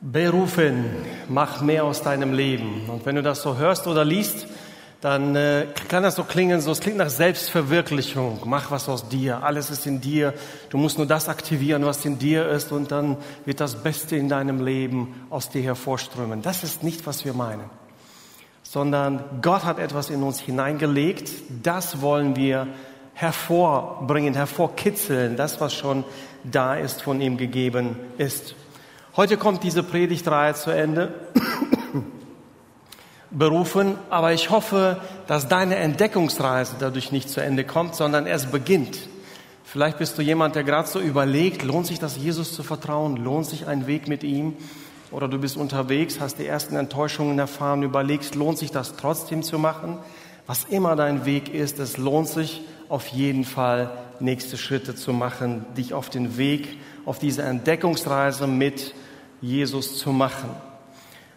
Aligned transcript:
Berufen, 0.00 0.84
mach 1.28 1.60
mehr 1.60 1.84
aus 1.84 2.02
deinem 2.02 2.32
Leben. 2.32 2.88
Und 2.88 3.04
wenn 3.04 3.16
du 3.16 3.22
das 3.22 3.42
so 3.42 3.56
hörst 3.56 3.86
oder 3.88 4.04
liest, 4.04 4.46
dann 5.00 5.36
äh, 5.36 5.66
kann 5.88 6.02
das 6.02 6.16
so 6.16 6.24
klingen, 6.24 6.60
so 6.60 6.72
es 6.72 6.80
klingt 6.80 6.98
nach 6.98 7.10
Selbstverwirklichung. 7.10 8.40
Mach 8.44 8.70
was 8.70 8.88
aus 8.88 9.08
dir, 9.08 9.42
alles 9.42 9.70
ist 9.70 9.86
in 9.86 10.00
dir. 10.00 10.34
Du 10.70 10.78
musst 10.78 10.98
nur 10.98 11.06
das 11.06 11.28
aktivieren, 11.28 11.84
was 11.84 12.04
in 12.04 12.18
dir 12.18 12.48
ist, 12.48 12.72
und 12.72 12.90
dann 12.90 13.16
wird 13.44 13.60
das 13.60 13.82
Beste 13.82 14.16
in 14.16 14.28
deinem 14.28 14.64
Leben 14.64 15.26
aus 15.30 15.50
dir 15.50 15.62
hervorströmen. 15.62 16.42
Das 16.42 16.64
ist 16.64 16.82
nicht, 16.82 17.06
was 17.06 17.24
wir 17.24 17.32
meinen, 17.32 17.70
sondern 18.62 19.24
Gott 19.40 19.64
hat 19.64 19.78
etwas 19.78 20.10
in 20.10 20.22
uns 20.22 20.40
hineingelegt. 20.40 21.30
Das 21.62 22.00
wollen 22.00 22.34
wir 22.34 22.66
hervorbringen, 23.14 24.34
hervorkitzeln, 24.34 25.36
das, 25.36 25.60
was 25.60 25.74
schon 25.74 26.04
da 26.44 26.74
ist, 26.74 27.02
von 27.02 27.20
ihm 27.20 27.36
gegeben 27.36 27.96
ist. 28.16 28.54
Heute 29.18 29.36
kommt 29.36 29.64
diese 29.64 29.82
Predigtreihe 29.82 30.54
zu 30.54 30.70
Ende. 30.70 31.12
Berufen, 33.32 33.96
aber 34.10 34.32
ich 34.32 34.50
hoffe, 34.50 35.00
dass 35.26 35.48
deine 35.48 35.74
Entdeckungsreise 35.74 36.76
dadurch 36.78 37.10
nicht 37.10 37.28
zu 37.28 37.40
Ende 37.40 37.64
kommt, 37.64 37.96
sondern 37.96 38.26
erst 38.26 38.52
beginnt. 38.52 39.08
Vielleicht 39.64 39.98
bist 39.98 40.16
du 40.18 40.22
jemand, 40.22 40.54
der 40.54 40.62
gerade 40.62 40.86
so 40.86 41.00
überlegt, 41.00 41.64
lohnt 41.64 41.88
sich 41.88 41.98
das 41.98 42.16
Jesus 42.16 42.52
zu 42.54 42.62
vertrauen? 42.62 43.16
Lohnt 43.16 43.46
sich 43.46 43.66
ein 43.66 43.88
Weg 43.88 44.06
mit 44.06 44.22
ihm? 44.22 44.54
Oder 45.10 45.26
du 45.26 45.38
bist 45.38 45.56
unterwegs, 45.56 46.20
hast 46.20 46.38
die 46.38 46.46
ersten 46.46 46.76
Enttäuschungen 46.76 47.40
erfahren, 47.40 47.82
überlegst, 47.82 48.36
lohnt 48.36 48.58
sich 48.58 48.70
das 48.70 48.94
trotzdem 48.94 49.42
zu 49.42 49.58
machen? 49.58 49.98
Was 50.46 50.62
immer 50.62 50.94
dein 50.94 51.24
Weg 51.24 51.52
ist, 51.52 51.80
es 51.80 51.96
lohnt 51.96 52.28
sich 52.28 52.60
auf 52.88 53.08
jeden 53.08 53.44
Fall, 53.44 53.90
nächste 54.20 54.56
Schritte 54.56 54.94
zu 54.94 55.12
machen, 55.12 55.66
dich 55.76 55.92
auf 55.92 56.08
den 56.08 56.38
Weg, 56.38 56.78
auf 57.04 57.18
diese 57.18 57.42
Entdeckungsreise 57.42 58.46
mit 58.46 58.94
Jesus 59.40 59.98
zu 59.98 60.12
machen. 60.12 60.50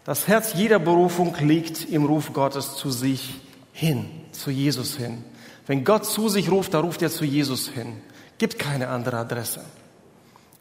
Das 0.04 0.28
Herz 0.28 0.54
jeder 0.56 0.80
Berufung 0.80 1.36
liegt 1.40 1.90
im 1.90 2.06
Ruf 2.06 2.34
Gottes 2.34 2.76
zu 2.76 2.90
sich 2.90 3.36
hin, 3.72 4.10
zu 4.32 4.50
Jesus 4.50 4.98
hin. 4.98 5.24
Wenn 5.68 5.84
Gott 5.84 6.06
zu 6.06 6.28
sich 6.28 6.50
ruft, 6.50 6.74
dann 6.74 6.84
ruft 6.84 7.02
er 7.02 7.10
zu 7.10 7.24
Jesus 7.24 7.70
hin. 7.70 8.02
Gibt 8.38 8.58
keine 8.58 8.90
andere 8.90 9.18
Adresse. 9.18 9.62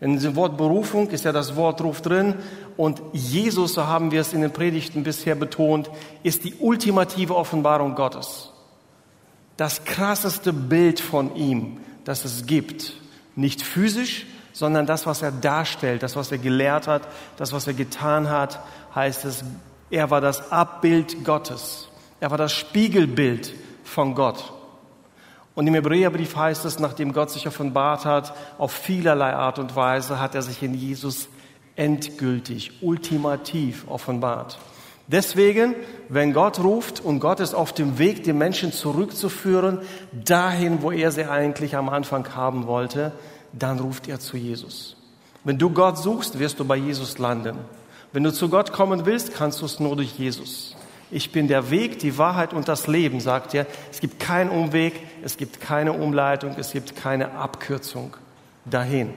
In 0.01 0.19
dem 0.19 0.37
Wort 0.37 0.57
Berufung 0.57 1.11
ist 1.11 1.25
ja 1.25 1.33
das 1.33 1.57
Wort 1.57 1.83
Ruf 1.83 2.01
drin 2.01 2.35
und 2.77 3.03
Jesus, 3.13 3.75
so 3.75 3.87
haben 3.87 4.11
wir 4.11 4.23
es 4.23 4.33
in 4.33 4.41
den 4.41 4.53
Predigten 4.53 5.03
bisher 5.03 5.35
betont, 5.35 5.91
ist 6.23 6.45
die 6.45 6.55
ultimative 6.59 7.37
Offenbarung 7.37 7.95
Gottes. 7.95 8.51
Das 9.59 9.85
krasseste 9.85 10.55
Bild 10.55 11.01
von 11.01 11.37
ihm, 11.37 11.79
das 12.05 12.25
es 12.25 12.47
gibt. 12.47 12.95
Nicht 13.37 13.63
physisch, 13.63 14.27
sondern 14.53 14.87
das, 14.87 15.07
was 15.07 15.23
er 15.23 15.33
darstellt, 15.33 16.03
das, 16.03 16.17
was 16.17 16.33
er 16.33 16.39
gelehrt 16.39 16.87
hat, 16.87 17.03
das, 17.37 17.53
was 17.53 17.67
er 17.67 17.75
getan 17.75 18.29
hat, 18.29 18.61
heißt 18.95 19.25
es, 19.25 19.45
er 19.91 20.11
war 20.11 20.21
das 20.21 20.53
Abbild 20.53 21.25
Gottes. 21.25 21.89
Er 22.21 22.31
war 22.31 22.39
das 22.39 22.53
Spiegelbild 22.53 23.53
von 23.85 24.15
Gott. 24.15 24.53
Und 25.55 25.67
im 25.67 25.75
Hebräerbrief 25.75 26.37
heißt 26.37 26.65
es, 26.65 26.79
nachdem 26.79 27.13
Gott 27.13 27.31
sich 27.31 27.47
offenbart 27.47 28.05
hat, 28.05 28.35
auf 28.59 28.73
vielerlei 28.73 29.35
Art 29.35 29.59
und 29.59 29.75
Weise 29.75 30.21
hat 30.21 30.35
er 30.35 30.43
sich 30.43 30.63
in 30.63 30.75
Jesus 30.75 31.29
endgültig, 31.77 32.83
ultimativ 32.83 33.87
offenbart. 33.89 34.59
Deswegen, 35.09 35.75
wenn 36.09 36.33
Gott 36.33 36.61
ruft 36.61 37.01
und 37.01 37.19
Gott 37.19 37.41
ist 37.41 37.55
auf 37.55 37.73
dem 37.73 37.99
Weg, 37.99 38.23
die 38.23 38.33
Menschen 38.33 38.73
zurückzuführen, 38.73 39.81
dahin, 40.13 40.83
wo 40.83 40.93
er 40.93 41.11
sie 41.11 41.25
eigentlich 41.25 41.75
am 41.75 41.89
Anfang 41.89 42.37
haben 42.37 42.69
wollte, 42.69 43.11
dann 43.53 43.79
ruft 43.79 44.09
er 44.09 44.21
zu 44.21 44.37
Jesus. 44.37 44.97
Wenn 45.45 45.59
du 45.59 45.71
Gott 45.71 45.99
suchst, 45.99 46.39
wirst 46.39 46.59
du 46.61 46.65
bei 46.65 46.77
Jesus 46.77 47.19
landen. 47.19 47.59
Wenn 48.13 48.25
du 48.25 48.33
zu 48.33 48.49
Gott 48.49 48.73
kommen 48.73 49.07
willst, 49.07 49.35
kannst 49.35 49.61
du 49.61 49.67
es 49.67 49.81
nur 49.81 49.97
durch 49.97 50.19
Jesus. 50.19 50.77
Ich 51.11 51.33
bin 51.33 51.49
der 51.49 51.71
Weg, 51.71 51.99
die 51.99 52.19
Wahrheit 52.19 52.53
und 52.53 52.69
das 52.69 52.87
Leben, 52.87 53.21
sagt 53.21 53.55
er. 53.55 53.67
Es 53.91 54.01
gibt 54.01 54.21
keinen 54.21 54.51
Umweg, 54.51 54.95
es 55.25 55.37
gibt 55.37 55.61
keine 55.61 55.93
Umleitung, 55.93 56.55
es 56.59 56.73
gibt 56.73 56.95
keine 56.95 57.33
Abkürzung 57.33 58.17
dahin. 58.65 59.13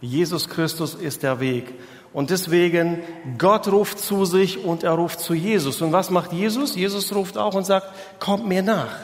Jesus 0.00 0.48
Christus 0.48 0.94
ist 0.94 1.22
der 1.22 1.40
Weg. 1.40 1.74
Und 2.12 2.30
deswegen, 2.30 3.00
Gott 3.36 3.68
ruft 3.68 3.98
zu 3.98 4.24
sich 4.24 4.64
und 4.64 4.82
er 4.82 4.92
ruft 4.92 5.20
zu 5.20 5.34
Jesus. 5.34 5.82
Und 5.82 5.92
was 5.92 6.10
macht 6.10 6.32
Jesus? 6.32 6.74
Jesus 6.74 7.14
ruft 7.14 7.36
auch 7.36 7.54
und 7.54 7.66
sagt, 7.66 7.88
kommt 8.18 8.46
mir 8.46 8.62
nach, 8.62 8.94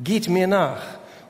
geht 0.00 0.28
mir 0.28 0.46
nach. 0.46 0.80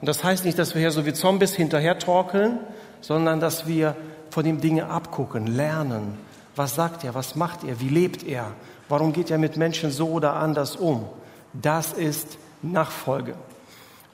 Und 0.01 0.09
das 0.09 0.23
heißt 0.23 0.45
nicht, 0.45 0.59
dass 0.59 0.75
wir 0.75 0.81
hier 0.81 0.93
so 0.93 1.07
wie 1.07 1.13
Zombies 1.13 1.55
hinterher 1.55 1.99
torkeln, 1.99 2.59
sondern 3.07 3.39
dass 3.39 3.69
wir 3.69 3.95
von 4.31 4.45
ihm 4.45 4.61
Dinge 4.61 4.91
abgucken, 4.91 5.47
lernen. 5.47 6.19
Was 6.57 6.75
sagt 6.75 7.05
er? 7.05 7.15
Was 7.15 7.37
macht 7.37 7.63
er? 7.63 7.81
Wie 7.81 7.89
lebt 7.89 8.25
er? 8.25 8.47
Warum 8.89 9.13
geht 9.13 9.31
er 9.31 9.39
mit 9.39 9.57
Menschen 9.57 9.93
so 9.93 10.09
oder 10.09 10.35
anders 10.35 10.75
um? 10.75 11.05
Das 11.53 11.93
ist 11.93 12.37
Nachfolge. 12.63 13.35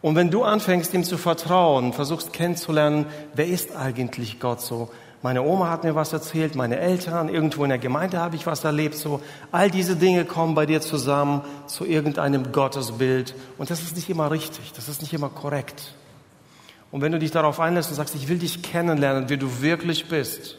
Und 0.02 0.14
wenn 0.14 0.30
du 0.30 0.44
anfängst, 0.44 0.92
ihm 0.92 1.04
zu 1.04 1.16
vertrauen, 1.16 1.94
versuchst 1.94 2.34
kennenzulernen, 2.34 3.06
wer 3.34 3.46
ist 3.46 3.74
eigentlich 3.74 4.40
Gott 4.40 4.60
so? 4.60 4.90
Meine 5.22 5.42
Oma 5.42 5.70
hat 5.70 5.84
mir 5.84 5.94
was 5.94 6.12
erzählt, 6.12 6.54
meine 6.54 6.78
Eltern, 6.78 7.30
irgendwo 7.30 7.62
in 7.64 7.70
der 7.70 7.78
Gemeinde 7.78 8.18
habe 8.18 8.36
ich 8.36 8.44
was 8.44 8.62
erlebt, 8.62 8.96
so. 8.96 9.22
All 9.52 9.70
diese 9.70 9.96
Dinge 9.96 10.26
kommen 10.26 10.54
bei 10.54 10.66
dir 10.66 10.82
zusammen 10.82 11.40
zu 11.66 11.86
irgendeinem 11.86 12.52
Gottesbild. 12.52 13.34
Und 13.56 13.70
das 13.70 13.80
ist 13.80 13.96
nicht 13.96 14.10
immer 14.10 14.30
richtig, 14.30 14.72
das 14.74 14.90
ist 14.90 15.00
nicht 15.00 15.14
immer 15.14 15.30
korrekt. 15.30 15.94
Und 16.92 17.00
wenn 17.00 17.10
du 17.10 17.18
dich 17.18 17.30
darauf 17.32 17.58
einlässt 17.58 17.90
und 17.90 17.96
sagst, 17.96 18.14
ich 18.14 18.28
will 18.28 18.38
dich 18.38 18.62
kennenlernen, 18.62 19.28
wie 19.28 19.38
du 19.38 19.60
wirklich 19.60 20.06
bist, 20.08 20.58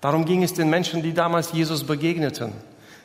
darum 0.00 0.24
ging 0.24 0.42
es 0.42 0.54
den 0.54 0.70
Menschen, 0.70 1.02
die 1.02 1.12
damals 1.12 1.52
Jesus 1.52 1.84
begegneten. 1.84 2.52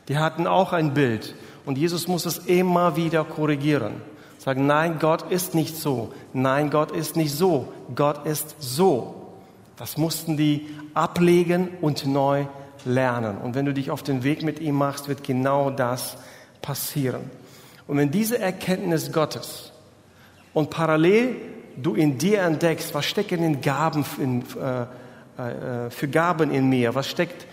Die 0.07 0.17
hatten 0.17 0.47
auch 0.47 0.71
ein 0.71 0.93
Bild 0.93 1.35
und 1.65 1.77
Jesus 1.77 2.07
muss 2.07 2.25
es 2.25 2.37
immer 2.37 2.95
wieder 2.95 3.25
korrigieren. 3.25 3.93
Sagen, 4.37 4.67
nein, 4.67 4.99
Gott 4.99 5.29
ist 5.31 5.53
nicht 5.53 5.75
so. 5.75 6.13
Nein, 6.31 6.69
Gott 6.69 6.91
ist 6.91 7.17
nicht 7.17 7.35
so. 7.35 7.73
Gott 7.93 8.25
ist 8.25 8.55
so. 8.59 9.33
Das 9.75 9.97
mussten 9.97 10.37
die 10.37 10.67
ablegen 10.93 11.69
und 11.81 12.05
neu 12.05 12.45
lernen. 12.85 13.37
Und 13.37 13.55
wenn 13.55 13.65
du 13.65 13.73
dich 13.73 13.91
auf 13.91 14.03
den 14.03 14.23
Weg 14.23 14.43
mit 14.43 14.59
ihm 14.59 14.75
machst, 14.75 15.07
wird 15.07 15.23
genau 15.23 15.69
das 15.71 16.17
passieren. 16.61 17.29
Und 17.87 17.97
wenn 17.97 18.11
diese 18.11 18.39
Erkenntnis 18.39 19.11
Gottes 19.11 19.71
und 20.53 20.69
parallel 20.69 21.35
du 21.81 21.95
in 21.95 22.17
dir 22.17 22.41
entdeckst, 22.41 22.93
was 22.93 23.05
stecken 23.05 23.43
in 23.43 23.61
Gaben 23.61 24.05
in, 24.19 24.43
äh, 24.59 25.85
äh, 25.85 25.89
für 25.89 26.07
Gaben 26.07 26.51
in 26.51 26.69
mir, 26.69 26.95
was 26.95 27.07
steckt 27.07 27.45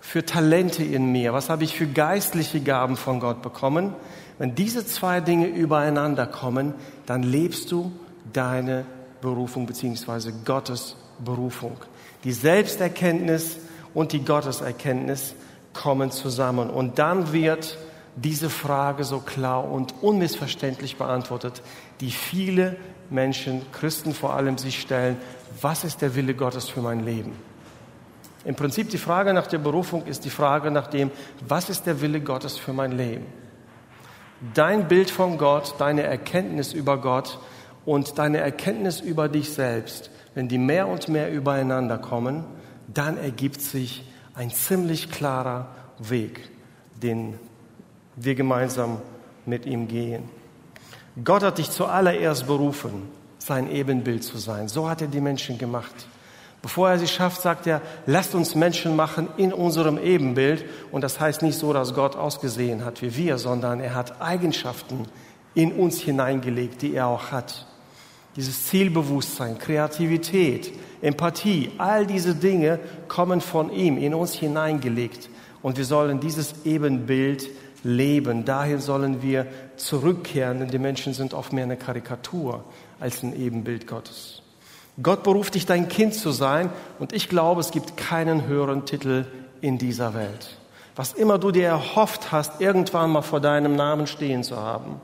für 0.00 0.24
Talente 0.24 0.82
in 0.82 1.12
mir, 1.12 1.32
was 1.32 1.48
habe 1.48 1.64
ich 1.64 1.76
für 1.76 1.86
geistliche 1.86 2.60
Gaben 2.60 2.96
von 2.96 3.20
Gott 3.20 3.40
bekommen, 3.42 3.94
wenn 4.38 4.54
diese 4.54 4.84
zwei 4.84 5.20
Dinge 5.20 5.46
übereinander 5.46 6.26
kommen, 6.26 6.74
dann 7.06 7.22
lebst 7.22 7.70
du 7.70 7.92
deine 8.32 8.84
Berufung 9.20 9.66
beziehungsweise 9.66 10.32
Gottes 10.44 10.96
Berufung. 11.24 11.76
Die 12.24 12.32
Selbsterkenntnis 12.32 13.58
und 13.94 14.12
die 14.12 14.24
Gotteserkenntnis 14.24 15.34
kommen 15.72 16.10
zusammen. 16.10 16.70
Und 16.70 16.98
dann 16.98 17.32
wird 17.32 17.78
diese 18.16 18.50
Frage 18.50 19.04
so 19.04 19.20
klar 19.20 19.70
und 19.70 19.94
unmissverständlich 20.02 20.96
beantwortet, 20.96 21.62
die 22.00 22.10
viele 22.10 22.76
Menschen, 23.12 23.62
Christen 23.72 24.14
vor 24.14 24.34
allem, 24.34 24.58
sich 24.58 24.80
stellen, 24.80 25.16
was 25.60 25.84
ist 25.84 26.02
der 26.02 26.14
Wille 26.14 26.34
Gottes 26.34 26.68
für 26.68 26.80
mein 26.80 27.04
Leben? 27.04 27.32
Im 28.44 28.56
Prinzip 28.56 28.90
die 28.90 28.98
Frage 28.98 29.32
nach 29.32 29.46
der 29.46 29.58
Berufung 29.58 30.04
ist 30.06 30.24
die 30.24 30.30
Frage 30.30 30.70
nach 30.70 30.88
dem, 30.88 31.10
was 31.46 31.70
ist 31.70 31.86
der 31.86 32.00
Wille 32.00 32.20
Gottes 32.20 32.58
für 32.58 32.72
mein 32.72 32.92
Leben? 32.92 33.26
Dein 34.54 34.88
Bild 34.88 35.10
von 35.10 35.38
Gott, 35.38 35.76
deine 35.78 36.02
Erkenntnis 36.02 36.72
über 36.72 37.00
Gott 37.00 37.38
und 37.84 38.18
deine 38.18 38.38
Erkenntnis 38.38 39.00
über 39.00 39.28
dich 39.28 39.50
selbst, 39.50 40.10
wenn 40.34 40.48
die 40.48 40.58
mehr 40.58 40.88
und 40.88 41.08
mehr 41.08 41.32
übereinander 41.32 41.98
kommen, 41.98 42.44
dann 42.92 43.16
ergibt 43.16 43.60
sich 43.60 44.04
ein 44.34 44.50
ziemlich 44.50 45.10
klarer 45.10 45.68
Weg, 45.98 46.48
den 47.00 47.38
wir 48.16 48.34
gemeinsam 48.34 49.00
mit 49.46 49.66
ihm 49.66 49.86
gehen. 49.86 50.28
Gott 51.22 51.42
hat 51.42 51.58
dich 51.58 51.70
zuallererst 51.70 52.46
berufen, 52.46 53.08
sein 53.38 53.70
Ebenbild 53.70 54.24
zu 54.24 54.38
sein. 54.38 54.68
So 54.68 54.88
hat 54.88 55.02
er 55.02 55.08
die 55.08 55.20
Menschen 55.20 55.58
gemacht. 55.58 55.94
Bevor 56.62 56.90
er 56.90 56.98
sie 56.98 57.08
schafft, 57.08 57.42
sagt 57.42 57.66
er, 57.66 57.82
lasst 58.06 58.34
uns 58.34 58.54
Menschen 58.54 58.94
machen 58.94 59.28
in 59.36 59.52
unserem 59.52 59.98
Ebenbild. 59.98 60.64
Und 60.90 61.02
das 61.02 61.18
heißt 61.20 61.42
nicht 61.42 61.58
so, 61.58 61.72
dass 61.72 61.92
Gott 61.94 62.16
ausgesehen 62.16 62.84
hat 62.84 63.02
wie 63.02 63.16
wir, 63.16 63.36
sondern 63.36 63.80
er 63.80 63.94
hat 63.94 64.22
Eigenschaften 64.22 65.06
in 65.54 65.72
uns 65.72 66.00
hineingelegt, 66.00 66.80
die 66.80 66.94
er 66.94 67.08
auch 67.08 67.30
hat. 67.30 67.66
Dieses 68.36 68.68
Zielbewusstsein, 68.68 69.58
Kreativität, 69.58 70.72
Empathie, 71.02 71.72
all 71.76 72.06
diese 72.06 72.34
Dinge 72.34 72.78
kommen 73.08 73.42
von 73.42 73.70
ihm 73.70 73.98
in 73.98 74.14
uns 74.14 74.32
hineingelegt. 74.32 75.28
Und 75.60 75.76
wir 75.76 75.84
sollen 75.84 76.20
dieses 76.20 76.54
Ebenbild 76.64 77.48
leben. 77.82 78.44
Dahin 78.44 78.78
sollen 78.78 79.22
wir 79.22 79.46
zurückkehren, 79.76 80.60
denn 80.60 80.68
die 80.68 80.78
Menschen 80.78 81.14
sind 81.14 81.34
oft 81.34 81.52
mehr 81.52 81.64
eine 81.64 81.76
Karikatur 81.76 82.64
als 83.00 83.22
ein 83.22 83.34
Ebenbild 83.34 83.86
Gottes. 83.86 84.42
Gott 85.02 85.22
beruft 85.22 85.54
dich, 85.54 85.66
dein 85.66 85.88
Kind 85.88 86.14
zu 86.14 86.30
sein 86.30 86.70
und 86.98 87.12
ich 87.12 87.28
glaube, 87.28 87.60
es 87.60 87.70
gibt 87.70 87.96
keinen 87.96 88.46
höheren 88.46 88.84
Titel 88.84 89.24
in 89.60 89.78
dieser 89.78 90.14
Welt. 90.14 90.58
Was 90.94 91.14
immer 91.14 91.38
du 91.38 91.50
dir 91.50 91.68
erhofft 91.68 92.30
hast, 92.32 92.60
irgendwann 92.60 93.10
mal 93.10 93.22
vor 93.22 93.40
deinem 93.40 93.74
Namen 93.74 94.06
stehen 94.06 94.44
zu 94.44 94.58
haben. 94.58 95.00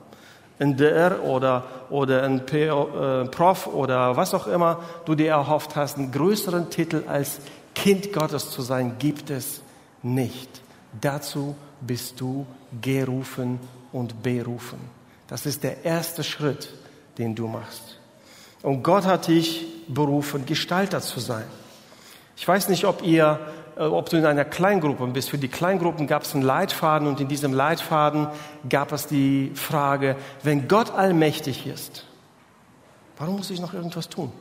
Ein 0.59 0.77
DR 0.77 1.23
oder, 1.25 1.65
oder 1.89 2.25
ein 2.25 2.47
äh, 2.49 3.25
Prof 3.27 3.69
oder 3.69 4.17
was 4.17 4.35
auch 4.35 4.47
immer 4.47 4.81
du 5.07 5.15
dir 5.15 5.31
erhofft 5.31 5.77
hast, 5.77 5.97
einen 5.97 6.13
größeren 6.13 6.69
Titel 6.69 7.05
als 7.07 7.39
Kind 7.75 8.13
Gottes 8.13 8.51
zu 8.51 8.61
sein, 8.61 8.97
gibt 8.99 9.31
es 9.31 9.63
nicht. 10.03 10.51
Dazu 11.01 11.55
bist 11.81 12.21
du 12.21 12.45
gerufen 12.81 13.61
und 13.93 14.23
berufen. 14.23 14.79
Das 15.29 15.47
ist 15.47 15.63
der 15.63 15.85
erste 15.85 16.25
Schritt, 16.25 16.71
den 17.19 17.35
du 17.35 17.47
machst. 17.47 17.99
Und 18.63 18.83
Gott 18.83 19.07
hat 19.07 19.29
dich 19.29 19.67
berufen, 19.89 20.47
Gestalter 20.47 21.01
zu 21.01 21.21
sein. 21.21 21.45
Ich 22.37 22.47
weiß 22.47 22.69
nicht, 22.69 22.85
ob 22.85 23.03
ihr, 23.03 23.39
äh, 23.77 23.83
ob 23.83 24.09
du 24.09 24.17
in 24.17 24.25
einer 24.25 24.45
Kleingruppe 24.45 25.07
bist. 25.09 25.31
Für 25.31 25.39
die 25.39 25.49
Kleingruppen 25.49 26.07
gab 26.07 26.23
es 26.23 26.35
einen 26.35 26.45
Leitfaden 26.45 27.07
und 27.09 27.21
in 27.21 27.29
diesem 27.29 27.53
Leitfaden 27.53 28.29
gab 28.69 28.93
es 28.93 29.07
die 29.07 29.53
Frage, 29.55 30.17
wenn 30.43 30.69
Gott 30.69 30.93
allmächtig 30.93 31.67
ist, 31.67 32.05
warum 33.19 33.37
muss 33.37 33.51
ich 33.51 33.61
noch 33.61 33.75
irgendwas 33.75 34.09
tun? 34.09 34.33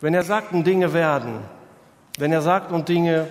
Wenn 0.00 0.14
er 0.14 0.24
sagt, 0.24 0.52
und 0.52 0.66
Dinge 0.66 0.92
werden, 0.92 1.38
wenn 2.18 2.32
er 2.32 2.42
sagt, 2.42 2.72
und 2.72 2.88
Dinge 2.88 3.28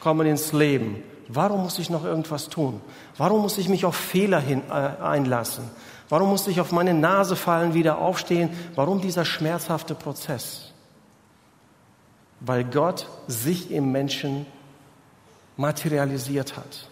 kommen 0.00 0.26
ins 0.26 0.52
Leben, 0.52 1.02
warum 1.28 1.62
muss 1.62 1.78
ich 1.78 1.90
noch 1.90 2.04
irgendwas 2.04 2.48
tun? 2.48 2.80
Warum 3.16 3.42
muss 3.42 3.58
ich 3.58 3.68
mich 3.68 3.84
auf 3.84 3.96
Fehler 3.96 4.40
hin, 4.40 4.62
äh, 4.68 4.72
einlassen? 4.72 5.64
Warum 6.08 6.30
muss 6.30 6.46
ich 6.46 6.60
auf 6.60 6.72
meine 6.72 6.94
Nase 6.94 7.36
fallen, 7.36 7.74
wieder 7.74 7.98
aufstehen? 7.98 8.50
Warum 8.74 9.00
dieser 9.00 9.24
schmerzhafte 9.24 9.94
Prozess? 9.94 10.72
Weil 12.40 12.64
Gott 12.64 13.06
sich 13.26 13.70
im 13.70 13.92
Menschen 13.92 14.46
materialisiert 15.56 16.56
hat. 16.56 16.88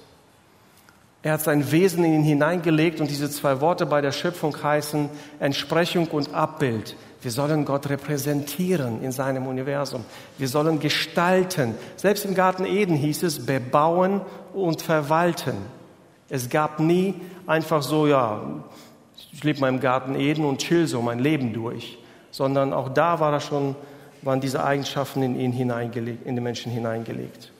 Er 1.27 1.33
hat 1.33 1.43
sein 1.43 1.73
Wesen 1.73 2.05
in 2.05 2.15
ihn 2.15 2.23
hineingelegt 2.23 3.01
und 3.01 3.11
diese 3.11 3.29
zwei 3.29 3.61
Worte 3.61 3.85
bei 3.85 4.01
der 4.01 4.13
Schöpfung 4.13 4.57
heißen 4.63 5.09
Entsprechung 5.41 6.07
und 6.07 6.33
Abbild. 6.33 6.95
Wir 7.21 7.33
sollen 7.33 7.65
Gott 7.65 7.91
repräsentieren 7.91 9.03
in 9.03 9.11
seinem 9.11 9.49
Universum. 9.49 10.05
Wir 10.39 10.47
sollen 10.47 10.79
gestalten. 10.79 11.75
Selbst 11.97 12.25
im 12.27 12.37
Garten 12.37 12.65
Eden 12.65 12.95
hieß 12.95 13.25
es 13.25 13.45
bebauen 13.45 14.21
und 14.55 14.83
verwalten. 14.83 15.57
Es 16.29 16.49
gab 16.49 16.79
nie 16.79 17.15
einfach 17.45 17.83
so, 17.83 18.07
ja, 18.07 18.43
ich 19.33 19.43
lebe 19.43 19.59
mal 19.59 19.69
im 19.71 19.81
Garten 19.81 20.15
Eden 20.15 20.45
und 20.45 20.59
chill 20.59 20.87
so 20.87 21.03
mein 21.03 21.19
Leben 21.19 21.53
durch, 21.53 21.99
sondern 22.31 22.73
auch 22.73 22.91
da 22.91 23.19
war 23.19 23.41
schon, 23.41 23.75
waren 24.23 24.41
diese 24.41 24.63
Eigenschaften 24.63 25.25
in 25.25 25.41
ihn 25.41 25.51
hineingelegt, 25.51 26.25
in 26.25 26.37
den 26.37 26.45
Menschen 26.45 26.71
hineingelegt. 26.71 27.51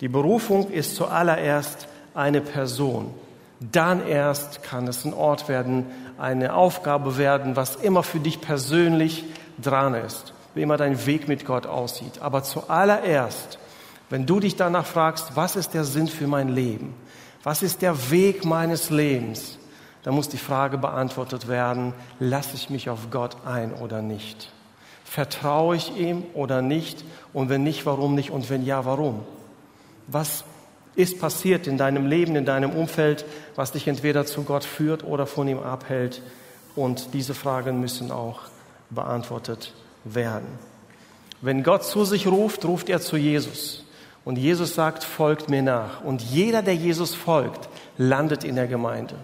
Die 0.00 0.06
Berufung 0.08 0.70
ist 0.70 0.94
zuallererst 0.94 1.88
eine 2.14 2.40
Person. 2.40 3.14
Dann 3.60 4.06
erst 4.06 4.62
kann 4.62 4.88
es 4.88 5.04
ein 5.04 5.12
Ort 5.12 5.48
werden, 5.48 5.86
eine 6.18 6.54
Aufgabe 6.54 7.18
werden, 7.18 7.56
was 7.56 7.76
immer 7.76 8.02
für 8.02 8.20
dich 8.20 8.40
persönlich 8.40 9.24
dran 9.60 9.94
ist, 9.94 10.32
wie 10.54 10.62
immer 10.62 10.76
dein 10.76 11.04
Weg 11.06 11.28
mit 11.28 11.44
Gott 11.44 11.66
aussieht. 11.66 12.20
Aber 12.22 12.42
zuallererst, 12.42 13.58
wenn 14.08 14.26
du 14.26 14.40
dich 14.40 14.56
danach 14.56 14.86
fragst, 14.86 15.36
was 15.36 15.56
ist 15.56 15.74
der 15.74 15.84
Sinn 15.84 16.08
für 16.08 16.26
mein 16.26 16.48
Leben? 16.48 16.94
Was 17.42 17.62
ist 17.62 17.82
der 17.82 18.10
Weg 18.10 18.44
meines 18.44 18.90
Lebens? 18.90 19.58
Dann 20.02 20.14
muss 20.14 20.28
die 20.28 20.38
Frage 20.38 20.78
beantwortet 20.78 21.46
werden, 21.46 21.92
lasse 22.18 22.54
ich 22.54 22.70
mich 22.70 22.88
auf 22.88 23.10
Gott 23.10 23.36
ein 23.44 23.74
oder 23.74 24.00
nicht? 24.00 24.50
Vertraue 25.04 25.76
ich 25.76 25.96
ihm 25.96 26.24
oder 26.34 26.62
nicht? 26.62 27.04
Und 27.32 27.48
wenn 27.50 27.62
nicht, 27.62 27.84
warum 27.84 28.14
nicht? 28.14 28.30
Und 28.30 28.48
wenn 28.48 28.64
ja, 28.64 28.84
warum? 28.84 29.20
Was 30.06 30.44
ist 30.96 31.20
passiert 31.20 31.66
in 31.66 31.78
deinem 31.78 32.06
Leben, 32.06 32.36
in 32.36 32.44
deinem 32.44 32.70
Umfeld, 32.70 33.24
was 33.54 33.72
dich 33.72 33.86
entweder 33.86 34.26
zu 34.26 34.42
Gott 34.42 34.64
führt 34.64 35.04
oder 35.04 35.26
von 35.26 35.48
ihm 35.48 35.60
abhält. 35.60 36.22
Und 36.76 37.14
diese 37.14 37.34
Fragen 37.34 37.80
müssen 37.80 38.10
auch 38.10 38.40
beantwortet 38.90 39.72
werden. 40.04 40.48
Wenn 41.40 41.62
Gott 41.62 41.84
zu 41.84 42.04
sich 42.04 42.26
ruft, 42.26 42.64
ruft 42.64 42.88
er 42.88 43.00
zu 43.00 43.16
Jesus. 43.16 43.84
Und 44.24 44.36
Jesus 44.36 44.74
sagt, 44.74 45.04
folgt 45.04 45.48
mir 45.48 45.62
nach. 45.62 46.04
Und 46.04 46.20
jeder, 46.20 46.62
der 46.62 46.74
Jesus 46.74 47.14
folgt, 47.14 47.68
landet 47.96 48.44
in 48.44 48.56
der 48.56 48.66
Gemeinde. 48.66 49.14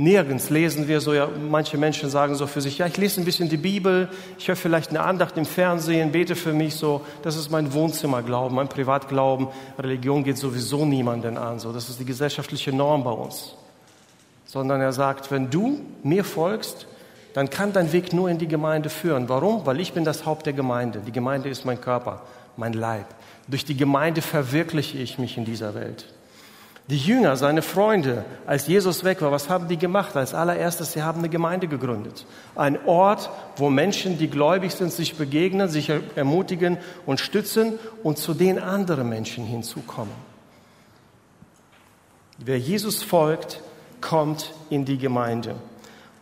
Nirgends 0.00 0.48
lesen 0.48 0.86
wir 0.86 1.00
so, 1.00 1.12
ja, 1.12 1.28
manche 1.50 1.76
Menschen 1.76 2.08
sagen 2.08 2.36
so 2.36 2.46
für 2.46 2.60
sich, 2.60 2.78
ja, 2.78 2.86
ich 2.86 2.96
lese 2.96 3.20
ein 3.20 3.24
bisschen 3.24 3.48
die 3.48 3.56
Bibel, 3.56 4.08
ich 4.38 4.46
höre 4.46 4.54
vielleicht 4.54 4.90
eine 4.90 5.00
Andacht 5.00 5.36
im 5.36 5.44
Fernsehen, 5.44 6.12
bete 6.12 6.36
für 6.36 6.52
mich 6.52 6.76
so, 6.76 7.00
das 7.22 7.34
ist 7.34 7.50
mein 7.50 7.72
Wohnzimmerglauben, 7.72 8.54
mein 8.54 8.68
Privatglauben. 8.68 9.48
Religion 9.76 10.22
geht 10.22 10.38
sowieso 10.38 10.84
niemanden 10.84 11.36
an, 11.36 11.58
so, 11.58 11.72
das 11.72 11.88
ist 11.88 11.98
die 11.98 12.04
gesellschaftliche 12.04 12.72
Norm 12.72 13.02
bei 13.02 13.10
uns. 13.10 13.56
Sondern 14.46 14.80
er 14.80 14.92
sagt, 14.92 15.32
wenn 15.32 15.50
du 15.50 15.80
mir 16.04 16.22
folgst, 16.22 16.86
dann 17.34 17.50
kann 17.50 17.72
dein 17.72 17.92
Weg 17.92 18.12
nur 18.12 18.30
in 18.30 18.38
die 18.38 18.48
Gemeinde 18.48 18.90
führen. 18.90 19.28
Warum? 19.28 19.66
Weil 19.66 19.80
ich 19.80 19.94
bin 19.94 20.04
das 20.04 20.24
Haupt 20.24 20.46
der 20.46 20.52
Gemeinde. 20.52 21.02
Die 21.04 21.12
Gemeinde 21.12 21.48
ist 21.48 21.64
mein 21.64 21.80
Körper, 21.80 22.22
mein 22.56 22.72
Leib. 22.72 23.06
Durch 23.48 23.64
die 23.64 23.76
Gemeinde 23.76 24.22
verwirkliche 24.22 24.98
ich 24.98 25.18
mich 25.18 25.36
in 25.36 25.44
dieser 25.44 25.74
Welt. 25.74 26.06
Die 26.88 26.96
Jünger, 26.96 27.36
seine 27.36 27.60
Freunde, 27.60 28.24
als 28.46 28.66
Jesus 28.66 29.04
weg 29.04 29.20
war, 29.20 29.30
was 29.30 29.50
haben 29.50 29.68
die 29.68 29.76
gemacht? 29.76 30.16
Als 30.16 30.32
allererstes, 30.32 30.92
sie 30.92 31.02
haben 31.02 31.18
eine 31.18 31.28
Gemeinde 31.28 31.68
gegründet. 31.68 32.24
Ein 32.56 32.78
Ort, 32.86 33.28
wo 33.56 33.68
Menschen, 33.68 34.16
die 34.16 34.28
gläubig 34.28 34.72
sind, 34.72 34.90
sich 34.90 35.16
begegnen, 35.16 35.68
sich 35.68 35.92
ermutigen 36.16 36.78
und 37.04 37.20
stützen 37.20 37.78
und 38.02 38.16
zu 38.16 38.32
den 38.32 38.58
anderen 38.58 39.06
Menschen 39.06 39.44
hinzukommen. 39.44 40.14
Wer 42.38 42.58
Jesus 42.58 43.02
folgt, 43.02 43.60
kommt 44.00 44.54
in 44.70 44.86
die 44.86 44.96
Gemeinde. 44.96 45.56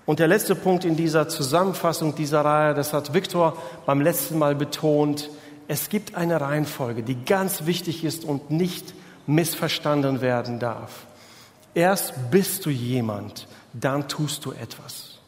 Und 0.04 0.18
der 0.18 0.26
letzte 0.26 0.56
Punkt 0.56 0.84
in 0.84 0.96
dieser 0.96 1.28
Zusammenfassung 1.28 2.16
dieser 2.16 2.44
Reihe, 2.44 2.74
das 2.74 2.92
hat 2.92 3.14
Viktor 3.14 3.56
beim 3.86 4.00
letzten 4.00 4.36
Mal 4.36 4.56
betont, 4.56 5.30
es 5.68 5.88
gibt 5.90 6.16
eine 6.16 6.40
Reihenfolge, 6.40 7.04
die 7.04 7.24
ganz 7.24 7.66
wichtig 7.66 8.02
ist 8.02 8.24
und 8.24 8.50
nicht 8.50 8.94
missverstanden 9.26 10.20
werden 10.20 10.58
darf. 10.58 11.06
Erst 11.74 12.14
bist 12.30 12.64
du 12.64 12.70
jemand, 12.70 13.46
dann 13.72 14.08
tust 14.08 14.44
du 14.44 14.52
etwas. 14.52 15.18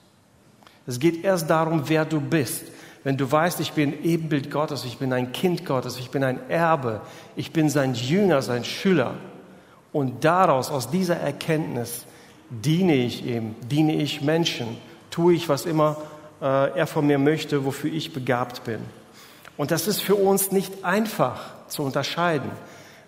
Es 0.87 0.99
geht 0.99 1.25
erst 1.25 1.51
darum, 1.51 1.89
wer 1.89 2.05
du 2.05 2.21
bist. 2.21 2.65
Wenn 3.05 3.17
du 3.17 3.31
weißt, 3.31 3.61
ich 3.61 3.73
bin 3.73 4.05
Ebenbild 4.05 4.51
Gottes, 4.51 4.85
ich 4.85 4.99
bin 4.99 5.13
ein 5.13 5.33
Kind 5.33 5.67
Gottes, 5.67 5.99
ich 5.99 6.11
bin 6.11 6.25
ein 6.25 6.49
Erbe, 6.49 7.01
ich 7.37 7.53
bin 7.53 7.69
sein 7.69 7.95
Jünger, 7.95 8.43
sein 8.43 8.65
Schüler. 8.65 9.15
Und 9.93 10.25
daraus, 10.25 10.71
aus 10.71 10.91
dieser 10.91 11.17
Erkenntnis, 11.17 12.05
diene 12.51 12.95
ich 12.95 13.25
ihm, 13.25 13.55
diene 13.71 13.95
ich 13.97 14.23
Menschen, 14.23 14.77
tue 15.11 15.35
ich, 15.35 15.49
was 15.49 15.67
immer 15.67 15.97
äh, 16.41 16.79
er 16.79 16.87
von 16.87 17.07
mir 17.07 17.19
möchte, 17.19 17.65
wofür 17.65 17.93
ich 17.93 18.13
begabt 18.13 18.65
bin. 18.65 18.81
Und 19.57 19.71
das 19.71 19.89
ist 19.89 20.01
für 20.01 20.15
uns 20.15 20.53
nicht 20.53 20.85
einfach 20.85 21.41
zu 21.67 21.83
unterscheiden. 21.83 22.51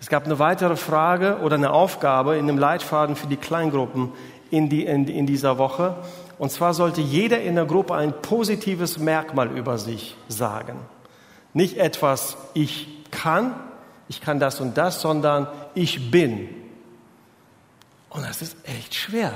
Es 0.01 0.09
gab 0.09 0.25
eine 0.25 0.39
weitere 0.39 0.77
Frage 0.77 1.41
oder 1.43 1.57
eine 1.57 1.73
Aufgabe 1.73 2.37
in 2.37 2.47
dem 2.47 2.57
Leitfaden 2.57 3.17
für 3.17 3.27
die 3.27 3.37
Kleingruppen 3.37 4.13
in, 4.51 4.71
die, 4.71 4.87
in, 4.87 5.07
in 5.07 5.27
dieser 5.27 5.59
Woche. 5.59 5.97
Und 6.39 6.51
zwar 6.51 6.73
sollte 6.73 7.03
jeder 7.03 7.43
in 7.43 7.55
der 7.55 7.67
Gruppe 7.67 7.95
ein 7.95 8.15
positives 8.23 8.99
Merkmal 8.99 9.51
über 9.57 9.77
sich 9.77 10.17
sagen. 10.27 10.77
Nicht 11.53 11.77
etwas, 11.77 12.39
ich 12.55 12.89
kann, 13.11 13.55
ich 14.09 14.23
kann 14.23 14.41
das 14.41 14.61
und 14.61 14.79
das, 14.79 15.03
sondern 15.03 15.49
ich 15.75 16.11
bin. 16.11 16.49
Und 18.09 18.27
das 18.27 18.41
ist 18.41 18.57
echt 18.65 18.95
schwer. 18.95 19.33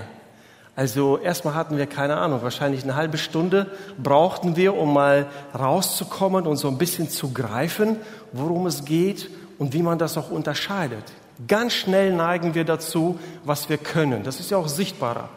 Also 0.76 1.18
erstmal 1.18 1.54
hatten 1.54 1.76
wir 1.76 1.86
keine 1.86 2.16
Ahnung, 2.16 2.42
wahrscheinlich 2.42 2.82
eine 2.82 2.96
halbe 2.96 3.18
Stunde 3.18 3.70
brauchten 4.02 4.56
wir, 4.56 4.74
um 4.74 4.92
mal 4.92 5.26
rauszukommen 5.56 6.46
und 6.46 6.56
so 6.56 6.68
ein 6.68 6.78
bisschen 6.78 7.10
zu 7.10 7.32
greifen, 7.32 7.96
worum 8.32 8.66
es 8.66 8.84
geht 8.84 9.30
und 9.58 9.72
wie 9.72 9.82
man 9.82 9.98
das 9.98 10.16
auch 10.16 10.30
unterscheidet. 10.30 11.04
Ganz 11.48 11.72
schnell 11.72 12.12
neigen 12.12 12.54
wir 12.54 12.64
dazu, 12.64 13.18
was 13.44 13.68
wir 13.68 13.78
können. 13.78 14.22
Das 14.22 14.40
ist 14.40 14.50
ja 14.50 14.56
auch 14.56 14.68
sichtbarer. 14.68 15.28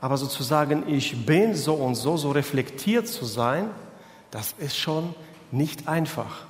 Aber 0.00 0.16
sozusagen, 0.16 0.88
ich 0.88 1.26
bin 1.26 1.54
so 1.54 1.74
und 1.74 1.94
so, 1.94 2.16
so 2.16 2.32
reflektiert 2.32 3.06
zu 3.06 3.24
sein, 3.24 3.70
das 4.32 4.54
ist 4.58 4.76
schon 4.76 5.14
nicht 5.52 5.86
einfach. 5.86 6.46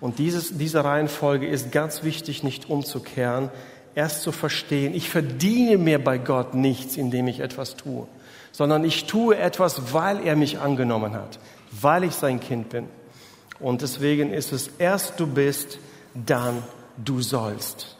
Und 0.00 0.18
dieses, 0.18 0.56
diese 0.56 0.84
Reihenfolge 0.84 1.46
ist 1.46 1.70
ganz 1.70 2.02
wichtig, 2.02 2.42
nicht 2.42 2.70
umzukehren, 2.70 3.50
erst 3.94 4.22
zu 4.22 4.32
verstehen, 4.32 4.94
ich 4.94 5.10
verdiene 5.10 5.78
mir 5.78 6.02
bei 6.02 6.18
Gott 6.18 6.54
nichts, 6.54 6.96
indem 6.96 7.28
ich 7.28 7.40
etwas 7.40 7.76
tue, 7.76 8.06
sondern 8.52 8.84
ich 8.84 9.04
tue 9.04 9.36
etwas, 9.36 9.92
weil 9.92 10.26
er 10.26 10.36
mich 10.36 10.58
angenommen 10.58 11.14
hat, 11.14 11.38
weil 11.70 12.04
ich 12.04 12.14
sein 12.14 12.40
Kind 12.40 12.70
bin. 12.70 12.88
Und 13.60 13.82
deswegen 13.82 14.32
ist 14.32 14.52
es 14.52 14.68
erst 14.78 15.20
du 15.20 15.26
bist, 15.26 15.78
dann 16.14 16.62
du 16.96 17.20
sollst. 17.20 17.96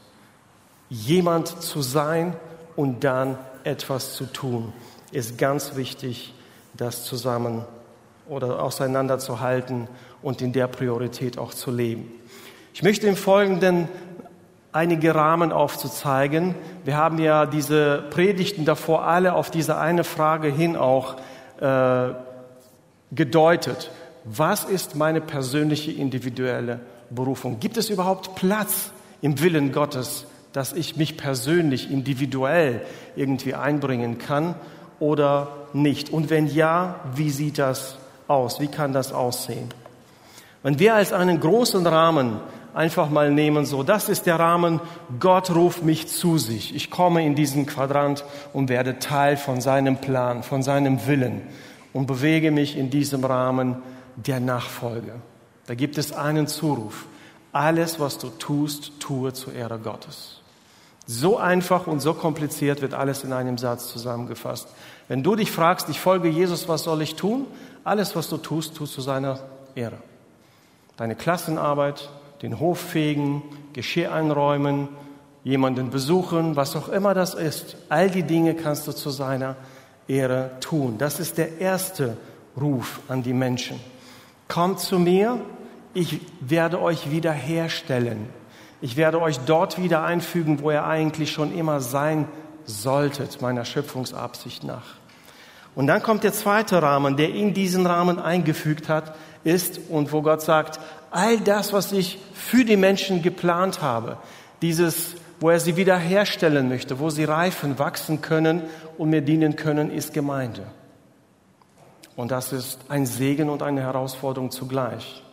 Jemand 0.88 1.48
zu 1.62 1.82
sein 1.82 2.36
und 2.76 3.04
dann 3.04 3.38
etwas 3.64 4.14
zu 4.14 4.26
tun, 4.26 4.72
ist 5.10 5.38
ganz 5.38 5.76
wichtig, 5.76 6.34
das 6.74 7.04
zusammen 7.04 7.64
oder 8.28 8.62
auseinanderzuhalten 8.62 9.88
und 10.22 10.42
in 10.42 10.52
der 10.52 10.66
Priorität 10.66 11.38
auch 11.38 11.52
zu 11.52 11.70
leben. 11.70 12.10
Ich 12.72 12.82
möchte 12.82 13.06
im 13.06 13.16
Folgenden 13.16 13.88
einige 14.72 15.14
Rahmen 15.14 15.52
aufzuzeigen. 15.52 16.54
Wir 16.84 16.96
haben 16.96 17.18
ja 17.18 17.46
diese 17.46 18.04
Predigten 18.10 18.64
davor 18.64 19.04
alle 19.04 19.34
auf 19.34 19.50
diese 19.50 19.78
eine 19.78 20.02
Frage 20.02 20.48
hin 20.48 20.76
auch 20.76 21.16
äh, 21.60 22.08
gedeutet. 23.12 23.90
Was 24.24 24.64
ist 24.64 24.96
meine 24.96 25.20
persönliche 25.20 25.92
individuelle 25.92 26.80
Berufung? 27.14 27.60
Gibt 27.60 27.76
es 27.76 27.90
überhaupt 27.90 28.34
Platz 28.34 28.90
im 29.22 29.40
Willen 29.40 29.72
Gottes, 29.72 30.26
dass 30.52 30.72
ich 30.72 30.96
mich 30.96 31.16
persönlich 31.16 31.90
individuell 31.90 32.82
irgendwie 33.16 33.54
einbringen 33.54 34.18
kann 34.18 34.54
oder 35.00 35.48
nicht? 35.72 36.10
Und 36.10 36.30
wenn 36.30 36.46
ja, 36.46 37.00
wie 37.14 37.30
sieht 37.30 37.58
das 37.58 37.96
aus? 38.28 38.60
Wie 38.60 38.68
kann 38.68 38.92
das 38.92 39.12
aussehen? 39.12 39.68
Wenn 40.62 40.78
wir 40.78 40.94
als 40.94 41.12
einen 41.12 41.40
großen 41.40 41.86
Rahmen 41.86 42.40
einfach 42.72 43.10
mal 43.10 43.30
nehmen, 43.30 43.66
so, 43.66 43.82
das 43.82 44.08
ist 44.08 44.26
der 44.26 44.38
Rahmen, 44.38 44.80
Gott 45.20 45.54
ruft 45.54 45.84
mich 45.84 46.08
zu 46.08 46.38
sich. 46.38 46.74
Ich 46.74 46.90
komme 46.90 47.24
in 47.24 47.34
diesen 47.34 47.66
Quadrant 47.66 48.24
und 48.52 48.68
werde 48.68 48.98
Teil 48.98 49.36
von 49.36 49.60
seinem 49.60 49.98
Plan, 49.98 50.42
von 50.42 50.62
seinem 50.62 51.06
Willen 51.06 51.42
und 51.92 52.06
bewege 52.06 52.50
mich 52.50 52.76
in 52.76 52.90
diesem 52.90 53.24
Rahmen 53.24 53.76
der 54.16 54.40
Nachfolge. 54.40 55.12
Da 55.66 55.74
gibt 55.74 55.98
es 55.98 56.12
einen 56.12 56.46
Zuruf. 56.46 57.06
Alles, 57.52 58.00
was 58.00 58.18
du 58.18 58.28
tust, 58.30 58.92
tue 59.00 59.32
zur 59.32 59.52
Ehre 59.52 59.78
Gottes. 59.78 60.40
So 61.06 61.36
einfach 61.36 61.86
und 61.86 62.00
so 62.00 62.14
kompliziert 62.14 62.80
wird 62.80 62.94
alles 62.94 63.24
in 63.24 63.32
einem 63.32 63.58
Satz 63.58 63.88
zusammengefasst. 63.88 64.68
Wenn 65.06 65.22
du 65.22 65.36
dich 65.36 65.50
fragst, 65.50 65.88
ich 65.90 66.00
folge 66.00 66.28
Jesus, 66.28 66.66
was 66.68 66.84
soll 66.84 67.02
ich 67.02 67.14
tun? 67.14 67.46
Alles, 67.84 68.16
was 68.16 68.28
du 68.30 68.38
tust, 68.38 68.74
tust 68.74 68.94
zu 68.94 69.02
seiner 69.02 69.40
Ehre. 69.74 69.98
Deine 70.96 71.14
Klassenarbeit, 71.14 72.08
den 72.40 72.58
Hof 72.58 72.78
fegen, 72.78 73.42
Geschirr 73.74 74.12
einräumen, 74.12 74.88
jemanden 75.44 75.90
besuchen, 75.90 76.56
was 76.56 76.74
auch 76.74 76.88
immer 76.88 77.12
das 77.12 77.34
ist. 77.34 77.76
All 77.90 78.10
die 78.10 78.22
Dinge 78.22 78.54
kannst 78.54 78.88
du 78.88 78.92
zu 78.92 79.10
seiner 79.10 79.56
Ehre 80.08 80.52
tun. 80.60 80.96
Das 80.96 81.20
ist 81.20 81.36
der 81.36 81.58
erste 81.58 82.16
Ruf 82.58 83.00
an 83.08 83.22
die 83.22 83.32
Menschen. 83.34 83.78
Kommt 84.48 84.80
zu 84.80 84.98
mir, 84.98 85.40
ich 85.94 86.20
werde 86.40 86.80
euch 86.82 87.10
wiederherstellen. 87.10 88.28
Ich 88.80 88.96
werde 88.96 89.20
euch 89.20 89.38
dort 89.40 89.80
wieder 89.80 90.04
einfügen, 90.04 90.60
wo 90.60 90.70
ihr 90.70 90.84
eigentlich 90.84 91.32
schon 91.32 91.54
immer 91.56 91.80
sein 91.80 92.28
solltet, 92.64 93.40
meiner 93.40 93.64
Schöpfungsabsicht 93.64 94.64
nach. 94.64 94.96
Und 95.74 95.86
dann 95.86 96.02
kommt 96.02 96.24
der 96.24 96.32
zweite 96.32 96.82
Rahmen, 96.82 97.16
der 97.16 97.30
in 97.30 97.54
diesen 97.54 97.86
Rahmen 97.86 98.18
eingefügt 98.18 98.88
hat, 98.88 99.16
ist 99.42 99.80
und 99.88 100.12
wo 100.12 100.22
Gott 100.22 100.42
sagt, 100.42 100.80
all 101.10 101.38
das, 101.38 101.72
was 101.72 101.92
ich 101.92 102.18
für 102.32 102.64
die 102.64 102.76
Menschen 102.76 103.22
geplant 103.22 103.82
habe, 103.82 104.18
dieses, 104.62 105.14
wo 105.40 105.50
er 105.50 105.60
sie 105.60 105.76
wiederherstellen 105.76 106.68
möchte, 106.68 106.98
wo 107.00 107.10
sie 107.10 107.24
reifen, 107.24 107.78
wachsen 107.78 108.20
können 108.20 108.62
und 108.98 109.10
mir 109.10 109.20
dienen 109.20 109.56
können, 109.56 109.90
ist 109.90 110.14
Gemeinde. 110.14 110.64
Und 112.16 112.30
das 112.30 112.52
ist 112.52 112.78
ein 112.88 113.06
Segen 113.06 113.50
und 113.50 113.62
eine 113.62 113.80
Herausforderung 113.80 114.50
zugleich. 114.50 115.23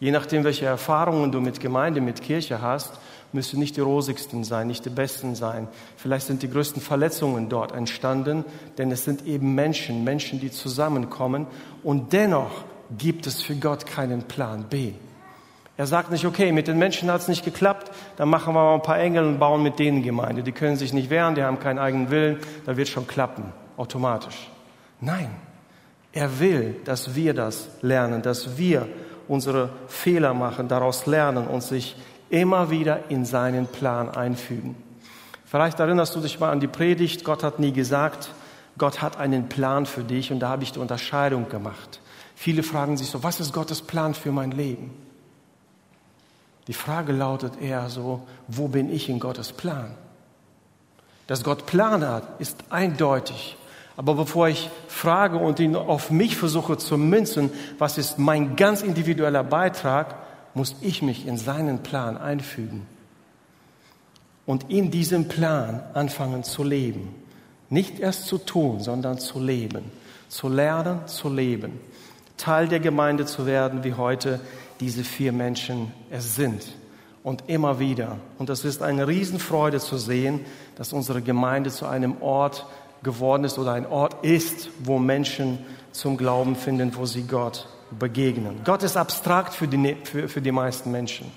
Je 0.00 0.10
nachdem, 0.10 0.44
welche 0.44 0.66
Erfahrungen 0.66 1.32
du 1.32 1.40
mit 1.40 1.60
Gemeinde, 1.60 2.00
mit 2.00 2.22
Kirche 2.22 2.60
hast, 2.60 2.92
müssen 3.32 3.58
nicht 3.58 3.76
die 3.76 3.80
rosigsten 3.80 4.44
sein, 4.44 4.66
nicht 4.66 4.84
die 4.84 4.90
besten 4.90 5.34
sein. 5.34 5.68
Vielleicht 5.96 6.26
sind 6.26 6.42
die 6.42 6.50
größten 6.50 6.80
Verletzungen 6.80 7.48
dort 7.48 7.72
entstanden, 7.72 8.44
denn 8.78 8.90
es 8.92 9.04
sind 9.04 9.26
eben 9.26 9.54
Menschen, 9.54 10.04
Menschen, 10.04 10.40
die 10.40 10.50
zusammenkommen. 10.50 11.46
Und 11.82 12.12
dennoch 12.12 12.64
gibt 12.96 13.26
es 13.26 13.42
für 13.42 13.56
Gott 13.56 13.86
keinen 13.86 14.22
Plan 14.22 14.64
B. 14.70 14.92
Er 15.76 15.86
sagt 15.86 16.12
nicht, 16.12 16.24
okay, 16.24 16.52
mit 16.52 16.68
den 16.68 16.78
Menschen 16.78 17.10
hat 17.10 17.22
es 17.22 17.28
nicht 17.28 17.44
geklappt, 17.44 17.90
dann 18.16 18.28
machen 18.28 18.54
wir 18.54 18.62
mal 18.62 18.74
ein 18.74 18.82
paar 18.82 19.00
Engel 19.00 19.24
und 19.24 19.40
bauen 19.40 19.62
mit 19.62 19.80
denen 19.80 20.04
Gemeinde. 20.04 20.44
Die 20.44 20.52
können 20.52 20.76
sich 20.76 20.92
nicht 20.92 21.10
wehren, 21.10 21.34
die 21.34 21.42
haben 21.42 21.58
keinen 21.58 21.80
eigenen 21.80 22.10
Willen, 22.10 22.38
da 22.64 22.76
wird 22.76 22.86
schon 22.86 23.08
klappen, 23.08 23.52
automatisch. 23.76 24.48
Nein, 25.00 25.30
er 26.12 26.38
will, 26.38 26.76
dass 26.84 27.16
wir 27.16 27.34
das 27.34 27.68
lernen, 27.82 28.22
dass 28.22 28.56
wir 28.56 28.86
unsere 29.28 29.70
Fehler 29.88 30.34
machen, 30.34 30.68
daraus 30.68 31.06
lernen 31.06 31.46
und 31.46 31.62
sich 31.62 31.96
immer 32.30 32.70
wieder 32.70 33.10
in 33.10 33.24
seinen 33.24 33.66
Plan 33.66 34.08
einfügen. 34.08 34.76
Vielleicht 35.44 35.78
erinnerst 35.78 36.14
du 36.16 36.20
dich 36.20 36.40
mal 36.40 36.50
an 36.50 36.60
die 36.60 36.66
Predigt, 36.66 37.24
Gott 37.24 37.42
hat 37.42 37.60
nie 37.60 37.72
gesagt, 37.72 38.30
Gott 38.76 39.02
hat 39.02 39.18
einen 39.18 39.48
Plan 39.48 39.86
für 39.86 40.02
dich 40.02 40.32
und 40.32 40.40
da 40.40 40.48
habe 40.48 40.64
ich 40.64 40.72
die 40.72 40.80
Unterscheidung 40.80 41.48
gemacht. 41.48 42.00
Viele 42.34 42.62
fragen 42.62 42.96
sich 42.96 43.08
so, 43.08 43.22
was 43.22 43.40
ist 43.40 43.52
Gottes 43.52 43.82
Plan 43.82 44.14
für 44.14 44.32
mein 44.32 44.50
Leben? 44.50 44.90
Die 46.66 46.74
Frage 46.74 47.12
lautet 47.12 47.60
eher 47.60 47.88
so, 47.88 48.26
wo 48.48 48.68
bin 48.68 48.92
ich 48.92 49.08
in 49.08 49.20
Gottes 49.20 49.52
Plan? 49.52 49.94
Dass 51.26 51.44
Gott 51.44 51.66
Plan 51.66 52.06
hat, 52.06 52.40
ist 52.40 52.64
eindeutig. 52.70 53.56
Aber 53.96 54.14
bevor 54.14 54.48
ich 54.48 54.70
frage 54.88 55.38
und 55.38 55.60
ihn 55.60 55.76
auf 55.76 56.10
mich 56.10 56.36
versuche 56.36 56.76
zu 56.78 56.98
münzen, 56.98 57.50
was 57.78 57.96
ist 57.98 58.18
mein 58.18 58.56
ganz 58.56 58.82
individueller 58.82 59.44
Beitrag, 59.44 60.16
muss 60.54 60.76
ich 60.80 61.02
mich 61.02 61.26
in 61.26 61.36
seinen 61.36 61.82
Plan 61.82 62.16
einfügen 62.16 62.86
und 64.46 64.70
in 64.70 64.90
diesem 64.90 65.28
Plan 65.28 65.82
anfangen 65.94 66.44
zu 66.44 66.64
leben. 66.64 67.14
Nicht 67.70 67.98
erst 67.98 68.26
zu 68.26 68.38
tun, 68.38 68.80
sondern 68.80 69.18
zu 69.18 69.40
leben, 69.40 69.84
zu 70.28 70.48
lernen, 70.48 71.06
zu 71.06 71.28
leben. 71.28 71.80
Teil 72.36 72.68
der 72.68 72.80
Gemeinde 72.80 73.26
zu 73.26 73.46
werden, 73.46 73.84
wie 73.84 73.94
heute 73.94 74.40
diese 74.80 75.04
vier 75.04 75.32
Menschen 75.32 75.92
es 76.10 76.34
sind. 76.34 76.62
Und 77.22 77.44
immer 77.46 77.78
wieder. 77.78 78.18
Und 78.38 78.50
es 78.50 78.66
ist 78.66 78.82
eine 78.82 79.08
Riesenfreude 79.08 79.80
zu 79.80 79.96
sehen, 79.96 80.40
dass 80.76 80.92
unsere 80.92 81.22
Gemeinde 81.22 81.70
zu 81.70 81.86
einem 81.86 82.20
Ort 82.20 82.66
geworden 83.04 83.44
ist 83.44 83.58
oder 83.58 83.72
ein 83.72 83.86
Ort 83.86 84.24
ist, 84.24 84.70
wo 84.82 84.98
Menschen 84.98 85.58
zum 85.92 86.16
Glauben 86.16 86.56
finden, 86.56 86.96
wo 86.96 87.06
sie 87.06 87.22
Gott 87.22 87.68
begegnen. 87.98 88.60
Gott 88.64 88.82
ist 88.82 88.96
abstrakt 88.96 89.54
für 89.54 89.68
die, 89.68 89.96
für, 90.02 90.28
für 90.28 90.40
die 90.40 90.50
meisten 90.50 90.90
Menschen. 90.90 91.30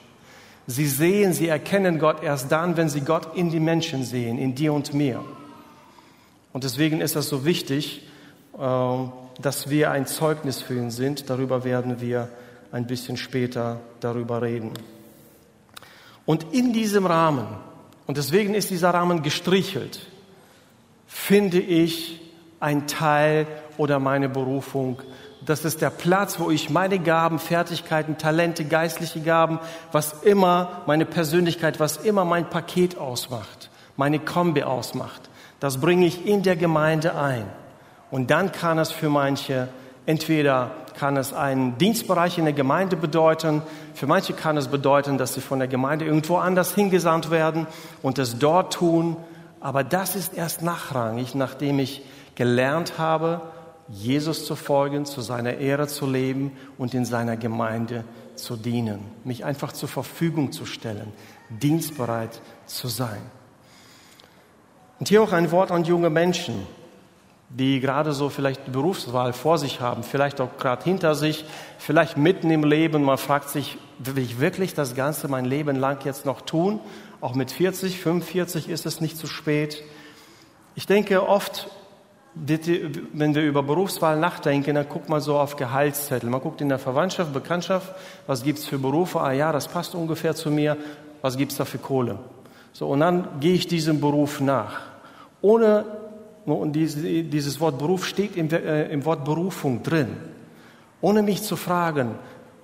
Sie 0.66 0.88
sehen, 0.88 1.34
sie 1.34 1.48
erkennen 1.48 2.00
Gott 2.00 2.24
erst 2.24 2.52
dann, 2.52 2.76
wenn 2.76 2.90
sie 2.90 3.02
Gott 3.02 3.36
in 3.36 3.52
die 3.52 3.60
Menschen 3.60 4.04
sehen, 4.04 4.38
in 4.38 4.56
dir 4.56 4.74
und 4.74 4.94
mir. 4.94 5.24
Und 6.52 6.64
deswegen 6.64 7.00
ist 7.00 7.16
das 7.16 7.30
so 7.30 7.46
wichtig, 7.46 8.08
ähm, 8.60 9.12
dass 9.40 9.70
wir 9.70 9.92
ein 9.92 10.08
Zeugnis 10.08 10.62
für 10.62 10.74
ihn 10.76 10.92
sind. 10.92 11.30
Darüber 11.30 11.64
werden 11.64 12.02
wir 12.02 12.30
ein 12.72 12.88
bisschen 12.88 13.16
später 13.16 13.80
darüber 14.00 14.42
reden. 14.42 14.72
Und 16.26 16.54
in 16.54 16.74
diesem 16.74 17.06
Rahmen, 17.06 17.48
und 18.08 18.18
deswegen 18.18 18.54
ist 18.54 18.70
dieser 18.70 18.90
Rahmen 18.90 19.22
gestrichelt, 19.22 20.08
finde 21.08 21.60
ich 21.60 22.22
ein 22.60 22.88
Teil 22.88 23.48
oder 23.78 24.00
meine 24.00 24.30
Berufung. 24.30 25.02
Das 25.46 25.64
ist 25.64 25.82
der 25.82 25.90
Platz, 25.90 26.40
wo 26.40 26.52
ich 26.52 26.70
meine 26.70 27.00
Gaben, 27.00 27.40
Fertigkeiten, 27.40 28.18
Talente, 28.18 28.66
geistliche 28.66 29.22
Gaben, 29.22 29.60
was 29.92 30.24
immer 30.24 30.84
meine 30.86 31.06
Persönlichkeit, 31.06 31.80
was 31.80 31.98
immer 31.98 32.26
mein 32.26 32.50
Paket 32.50 32.98
ausmacht, 32.98 33.70
meine 33.96 34.20
Kombi 34.20 34.64
ausmacht, 34.64 35.30
das 35.60 35.80
bringe 35.80 36.06
ich 36.06 36.26
in 36.26 36.44
der 36.44 36.56
Gemeinde 36.56 37.16
ein. 37.16 37.46
Und 38.12 38.30
dann 38.30 38.52
kann 38.52 38.78
es 38.78 38.92
für 38.92 39.10
manche 39.10 39.70
entweder 40.08 40.72
kann 40.98 41.16
es 41.18 41.34
einen 41.34 41.78
Dienstbereich 41.78 42.40
in 42.40 42.46
der 42.46 42.54
Gemeinde 42.54 42.96
bedeuten, 42.96 43.62
für 43.94 44.08
manche 44.08 44.34
kann 44.34 44.58
es 44.58 44.68
bedeuten, 44.68 45.20
dass 45.20 45.36
sie 45.36 45.42
von 45.42 45.60
der 45.60 45.68
Gemeinde 45.68 46.06
irgendwo 46.06 46.38
anders 46.38 46.74
hingesandt 46.74 47.30
werden 47.30 47.68
und 48.02 48.18
es 48.18 48.40
dort 48.40 48.74
tun. 48.74 49.18
Aber 49.60 49.84
das 49.84 50.16
ist 50.16 50.34
erst 50.34 50.62
nachrangig, 50.62 51.36
nachdem 51.36 51.80
ich 51.80 52.04
gelernt 52.36 52.98
habe, 52.98 53.42
Jesus 53.90 54.46
zu 54.46 54.56
folgen, 54.56 55.06
zu 55.06 55.22
seiner 55.22 55.56
Ehre 55.58 55.88
zu 55.88 56.06
leben 56.06 56.52
und 56.78 56.94
in 56.94 57.06
seiner 57.06 57.38
Gemeinde 57.38 58.04
zu 58.36 58.56
dienen, 58.56 59.00
mich 59.24 59.46
einfach 59.46 59.72
zur 59.72 59.90
Verfügung 59.90 60.52
zu 60.52 60.66
stellen, 60.66 61.14
dienstbereit 61.50 62.42
zu 62.66 62.88
sein. 62.88 63.22
Und 65.00 65.10
hier 65.10 65.24
auch 65.24 65.32
ein 65.32 65.52
Wort 65.52 65.72
an 65.72 65.86
junge 65.86 66.10
Menschen 66.10 66.68
die 67.50 67.80
gerade 67.80 68.12
so 68.12 68.30
vielleicht 68.30 68.72
Berufswahl 68.72 69.32
vor 69.32 69.58
sich 69.58 69.80
haben, 69.80 70.04
vielleicht 70.04 70.42
auch 70.42 70.58
gerade 70.58 70.84
hinter 70.84 71.16
sich, 71.16 71.46
vielleicht 71.78 72.18
mitten 72.18 72.52
im 72.52 72.64
Leben. 72.64 73.04
Man 73.04 73.18
fragt 73.18 73.50
sich, 73.50 73.78
will 74.00 74.18
ich 74.18 74.40
wirklich 74.40 74.74
das 74.74 74.96
Ganze 74.96 75.28
mein 75.28 75.46
Leben 75.46 75.78
lang 75.78 76.04
jetzt 76.04 76.26
noch 76.26 76.42
tun? 76.42 76.80
Auch 77.20 77.36
mit 77.36 77.52
40, 77.52 78.00
45 78.00 78.70
ist 78.70 78.86
es 78.86 79.02
nicht 79.02 79.18
zu 79.18 79.28
spät. 79.28 79.84
Ich 80.76 80.86
denke 80.86 81.28
oft, 81.28 81.70
wenn 82.36 83.34
wir 83.34 83.44
über 83.44 83.64
Berufswahl 83.64 84.20
nachdenken, 84.20 84.76
dann 84.76 84.88
guckt 84.88 85.10
man 85.10 85.22
so 85.22 85.40
auf 85.40 85.56
Gehaltszettel. 85.56 86.30
Man 86.30 86.42
guckt 86.42 86.62
in 86.62 86.70
der 86.70 86.78
Verwandtschaft, 86.78 87.34
Bekanntschaft, 87.34 87.96
was 88.28 88.44
gibt's 88.44 88.66
für 88.66 88.78
Berufe? 88.78 89.20
Ah 89.20 89.32
ja, 89.32 89.52
das 89.52 89.68
passt 89.68 89.96
ungefähr 89.96 90.36
zu 90.36 90.52
mir. 90.52 90.78
Was 91.22 91.38
gibt's 91.38 91.58
da 91.58 91.66
für 91.66 91.80
Kohle? 91.80 92.20
So, 92.74 92.88
und 92.90 93.00
dann 93.00 93.40
gehe 93.40 93.56
ich 93.56 93.66
diesem 93.66 94.00
Beruf 94.00 94.40
nach. 94.40 94.82
Ohne 95.42 95.86
und 96.46 96.74
dieses 96.74 97.60
Wort 97.60 97.78
Beruf 97.78 98.06
steht 98.06 98.38
äh, 98.38 98.90
im 98.90 99.04
Wort 99.04 99.26
Berufung 99.26 99.84
drin. 99.84 100.16
Ohne 101.02 101.22
mich 101.22 101.44
zu 101.44 101.56
fragen, 101.56 102.16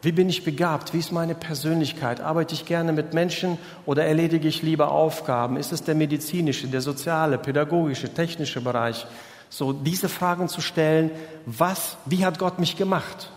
Wie 0.04 0.12
bin 0.12 0.28
ich 0.28 0.44
begabt? 0.44 0.94
Wie 0.94 1.00
ist 1.00 1.14
meine 1.14 1.34
Persönlichkeit? 1.34 2.20
Arbeite 2.20 2.54
ich 2.54 2.66
gerne 2.66 2.92
mit 2.92 3.14
Menschen 3.14 3.58
oder 3.86 4.04
erledige 4.04 4.50
ich 4.50 4.62
lieber 4.62 4.92
Aufgaben? 4.92 5.56
Ist 5.56 5.72
es 5.72 5.82
der 5.82 5.96
medizinische, 5.96 6.68
der 6.68 6.82
soziale, 6.82 7.38
pädagogische, 7.38 8.14
technische 8.14 8.60
Bereich? 8.60 9.08
So 9.48 9.72
diese 9.72 10.10
Fragen 10.10 10.50
zu 10.50 10.60
stellen, 10.60 11.10
was, 11.46 11.96
wie 12.06 12.26
hat 12.26 12.38
Gott 12.38 12.60
mich 12.60 12.76
gemacht? 12.76 13.32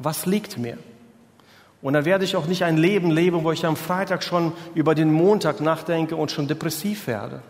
Was 0.00 0.26
liegt 0.26 0.58
mir? 0.58 0.76
Und 1.82 1.92
dann 1.92 2.04
werde 2.04 2.24
ich 2.24 2.34
auch 2.34 2.46
nicht 2.46 2.64
ein 2.64 2.78
Leben 2.78 3.12
leben, 3.12 3.44
wo 3.44 3.52
ich 3.52 3.64
am 3.64 3.76
Freitag 3.76 4.24
schon 4.24 4.52
über 4.74 4.96
den 4.96 5.12
Montag 5.12 5.60
nachdenke 5.60 6.16
und 6.16 6.32
schon 6.32 6.48
depressiv 6.48 7.06
werde, 7.06 7.42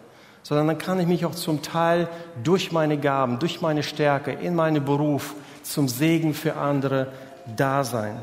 sondern 0.43 0.67
dann 0.67 0.77
kann 0.77 1.01
ich 1.01 1.07
mich 1.07 1.25
auch 1.25 1.35
zum 1.35 1.63
Teil 1.63 2.07
durch 2.45 2.71
meine 2.71 2.99
Gaben, 2.99 3.39
durch 3.39 3.63
meine 3.63 3.83
Stärke, 3.83 4.33
in 4.33 4.55
meinen 4.55 4.85
Beruf 4.85 5.35
zum 5.63 5.89
Segen 5.89 6.35
für 6.35 6.57
andere 6.57 7.07
da 7.57 7.83
sein. 7.83 8.17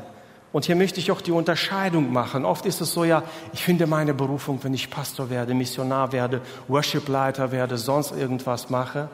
Und 0.52 0.64
hier 0.64 0.76
möchte 0.76 1.00
ich 1.00 1.10
auch 1.10 1.20
die 1.20 1.32
Unterscheidung 1.32 2.12
machen. 2.12 2.44
Oft 2.44 2.66
ist 2.66 2.80
es 2.80 2.92
so, 2.92 3.04
ja, 3.04 3.22
ich 3.52 3.62
finde 3.62 3.86
meine 3.86 4.14
Berufung, 4.14 4.58
wenn 4.62 4.74
ich 4.74 4.90
Pastor 4.90 5.28
werde, 5.28 5.54
Missionar 5.54 6.12
werde, 6.12 6.40
Worshipleiter 6.68 7.52
werde, 7.52 7.76
sonst 7.76 8.12
irgendwas 8.12 8.70
mache. 8.70 9.08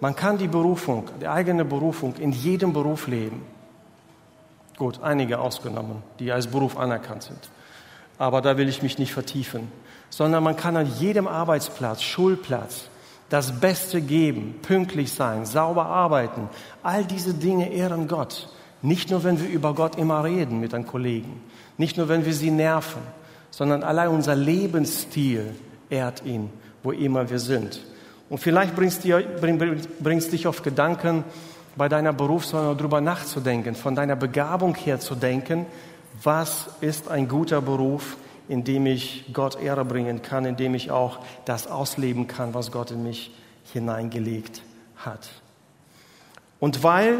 Man 0.00 0.16
kann 0.16 0.38
die 0.38 0.48
Berufung, 0.48 1.08
die 1.20 1.28
eigene 1.28 1.64
Berufung 1.64 2.14
in 2.16 2.32
jedem 2.32 2.72
Beruf 2.72 3.06
leben. 3.06 3.42
Gut, 4.76 5.02
einige 5.02 5.38
ausgenommen, 5.38 6.02
die 6.18 6.32
als 6.32 6.46
Beruf 6.46 6.76
anerkannt 6.76 7.22
sind. 7.22 7.50
Aber 8.18 8.42
da 8.42 8.56
will 8.56 8.68
ich 8.68 8.82
mich 8.82 8.98
nicht 8.98 9.12
vertiefen. 9.12 9.70
Sondern 10.10 10.42
man 10.42 10.56
kann 10.56 10.76
an 10.76 10.90
jedem 10.98 11.26
Arbeitsplatz, 11.26 12.02
Schulplatz, 12.02 12.88
das 13.28 13.58
Beste 13.58 14.00
geben, 14.00 14.56
pünktlich 14.62 15.12
sein, 15.12 15.46
sauber 15.46 15.86
arbeiten. 15.86 16.48
All 16.82 17.04
diese 17.04 17.34
Dinge 17.34 17.72
ehren 17.72 18.06
Gott. 18.06 18.48
Nicht 18.82 19.10
nur, 19.10 19.24
wenn 19.24 19.40
wir 19.40 19.48
über 19.48 19.74
Gott 19.74 19.96
immer 19.96 20.22
reden 20.24 20.60
mit 20.60 20.72
den 20.72 20.86
Kollegen. 20.86 21.40
Nicht 21.78 21.96
nur, 21.96 22.08
wenn 22.08 22.24
wir 22.24 22.34
sie 22.34 22.50
nerven, 22.50 23.02
sondern 23.50 23.82
allein 23.82 24.08
unser 24.08 24.34
Lebensstil 24.34 25.54
ehrt 25.90 26.24
ihn, 26.24 26.50
wo 26.82 26.92
immer 26.92 27.28
wir 27.30 27.38
sind. 27.38 27.80
Und 28.28 28.38
vielleicht 28.38 28.74
bringst 28.74 29.04
du 29.04 29.22
bring, 29.40 29.80
bringst 30.00 30.32
dich 30.32 30.46
auf 30.46 30.62
Gedanken, 30.62 31.24
bei 31.76 31.88
deiner 31.88 32.12
Berufswahl 32.12 32.74
darüber 32.74 33.00
nachzudenken, 33.00 33.74
von 33.74 33.94
deiner 33.94 34.16
Begabung 34.16 34.74
her 34.74 34.98
zu 34.98 35.14
denken, 35.14 35.66
was 36.22 36.68
ist 36.80 37.08
ein 37.08 37.28
guter 37.28 37.60
Beruf, 37.60 38.16
in 38.48 38.64
dem 38.64 38.86
ich 38.86 39.26
Gott 39.32 39.60
Ehre 39.60 39.84
bringen 39.84 40.22
kann, 40.22 40.44
in 40.46 40.56
dem 40.56 40.74
ich 40.74 40.90
auch 40.90 41.18
das 41.44 41.66
ausleben 41.66 42.26
kann, 42.26 42.54
was 42.54 42.72
Gott 42.72 42.90
in 42.90 43.02
mich 43.02 43.30
hineingelegt 43.72 44.62
hat. 44.96 45.28
Und 46.58 46.82
weil 46.82 47.18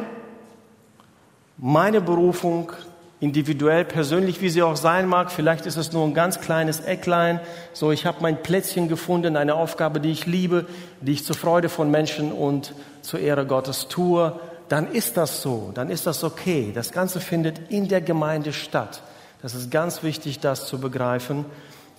meine 1.58 2.00
Berufung 2.00 2.72
individuell, 3.18 3.84
persönlich, 3.84 4.42
wie 4.42 4.50
sie 4.50 4.62
auch 4.62 4.76
sein 4.76 5.08
mag. 5.08 5.30
Vielleicht 5.30 5.64
ist 5.66 5.76
es 5.76 5.92
nur 5.92 6.04
ein 6.04 6.14
ganz 6.14 6.40
kleines 6.40 6.80
Ecklein. 6.80 7.40
So, 7.72 7.90
ich 7.92 8.04
habe 8.04 8.18
mein 8.20 8.42
Plätzchen 8.42 8.88
gefunden, 8.88 9.36
eine 9.36 9.54
Aufgabe, 9.54 10.00
die 10.00 10.10
ich 10.10 10.26
liebe, 10.26 10.66
die 11.00 11.12
ich 11.12 11.24
zur 11.24 11.36
Freude 11.36 11.68
von 11.68 11.90
Menschen 11.90 12.30
und 12.32 12.74
zur 13.00 13.20
Ehre 13.20 13.46
Gottes 13.46 13.88
tue. 13.88 14.38
Dann 14.68 14.92
ist 14.92 15.16
das 15.16 15.42
so, 15.42 15.70
dann 15.74 15.90
ist 15.90 16.06
das 16.06 16.24
okay. 16.24 16.72
Das 16.74 16.92
Ganze 16.92 17.20
findet 17.20 17.70
in 17.70 17.88
der 17.88 18.00
Gemeinde 18.00 18.52
statt. 18.52 19.02
Das 19.40 19.54
ist 19.54 19.70
ganz 19.70 20.02
wichtig, 20.02 20.40
das 20.40 20.66
zu 20.66 20.78
begreifen. 20.78 21.46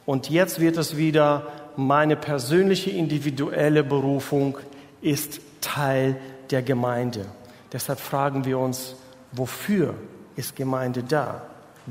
Und 0.06 0.30
jetzt 0.30 0.60
wird 0.60 0.78
es 0.78 0.98
wieder, 0.98 1.48
meine 1.76 2.16
persönliche 2.16 2.92
individuelle 2.92 3.84
Berufung 3.84 4.58
ist 5.02 5.40
Teil 5.62 6.18
der 6.52 6.62
Gemeinde. 6.62 7.26
Deshalb 7.74 8.00
fragen 8.00 8.46
wir 8.46 8.60
uns, 8.60 8.96
wofür 9.38 9.94
ist 10.36 10.56
Gemeinde 10.56 11.03
da? 11.03 11.41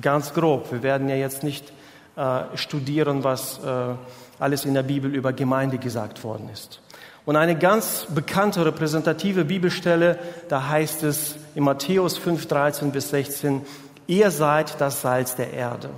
Ganz 0.00 0.34
grob. 0.34 0.70
Wir 0.72 0.82
werden 0.82 1.08
ja 1.08 1.16
jetzt 1.16 1.42
nicht 1.42 1.72
äh, 2.16 2.42
studieren, 2.54 3.24
was 3.24 3.58
äh, 3.58 3.94
alles 4.38 4.64
in 4.64 4.74
der 4.74 4.82
Bibel 4.82 5.14
über 5.14 5.32
Gemeinde 5.32 5.78
gesagt 5.78 6.24
worden 6.24 6.48
ist. 6.52 6.80
Und 7.24 7.36
eine 7.36 7.58
ganz 7.58 8.06
bekannte 8.14 8.64
repräsentative 8.64 9.44
Bibelstelle, 9.44 10.18
da 10.48 10.68
heißt 10.68 11.02
es 11.02 11.36
in 11.54 11.64
Matthäus 11.64 12.16
5, 12.18 12.46
13 12.46 12.92
bis 12.92 13.10
16, 13.10 13.62
ihr 14.06 14.30
seid 14.30 14.80
das 14.80 15.02
Salz 15.02 15.34
der 15.34 15.52
Erde. 15.52 15.90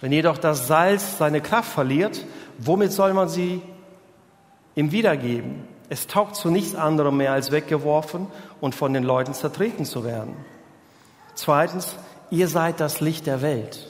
Wenn 0.00 0.12
jedoch 0.12 0.38
das 0.38 0.66
Salz 0.66 1.18
seine 1.18 1.40
Kraft 1.40 1.72
verliert, 1.72 2.24
womit 2.58 2.92
soll 2.92 3.14
man 3.14 3.28
sie 3.28 3.62
ihm 4.74 4.90
wiedergeben? 4.90 5.64
Es 5.88 6.08
taugt 6.08 6.34
zu 6.34 6.50
nichts 6.50 6.74
anderem 6.74 7.16
mehr 7.16 7.32
als 7.32 7.52
weggeworfen 7.52 8.26
und 8.60 8.74
von 8.74 8.92
den 8.92 9.04
Leuten 9.04 9.34
zertreten 9.34 9.84
zu 9.84 10.04
werden. 10.04 10.34
Zweitens, 11.36 11.94
ihr 12.30 12.48
seid 12.48 12.80
das 12.80 13.00
Licht 13.00 13.26
der 13.26 13.42
Welt. 13.42 13.86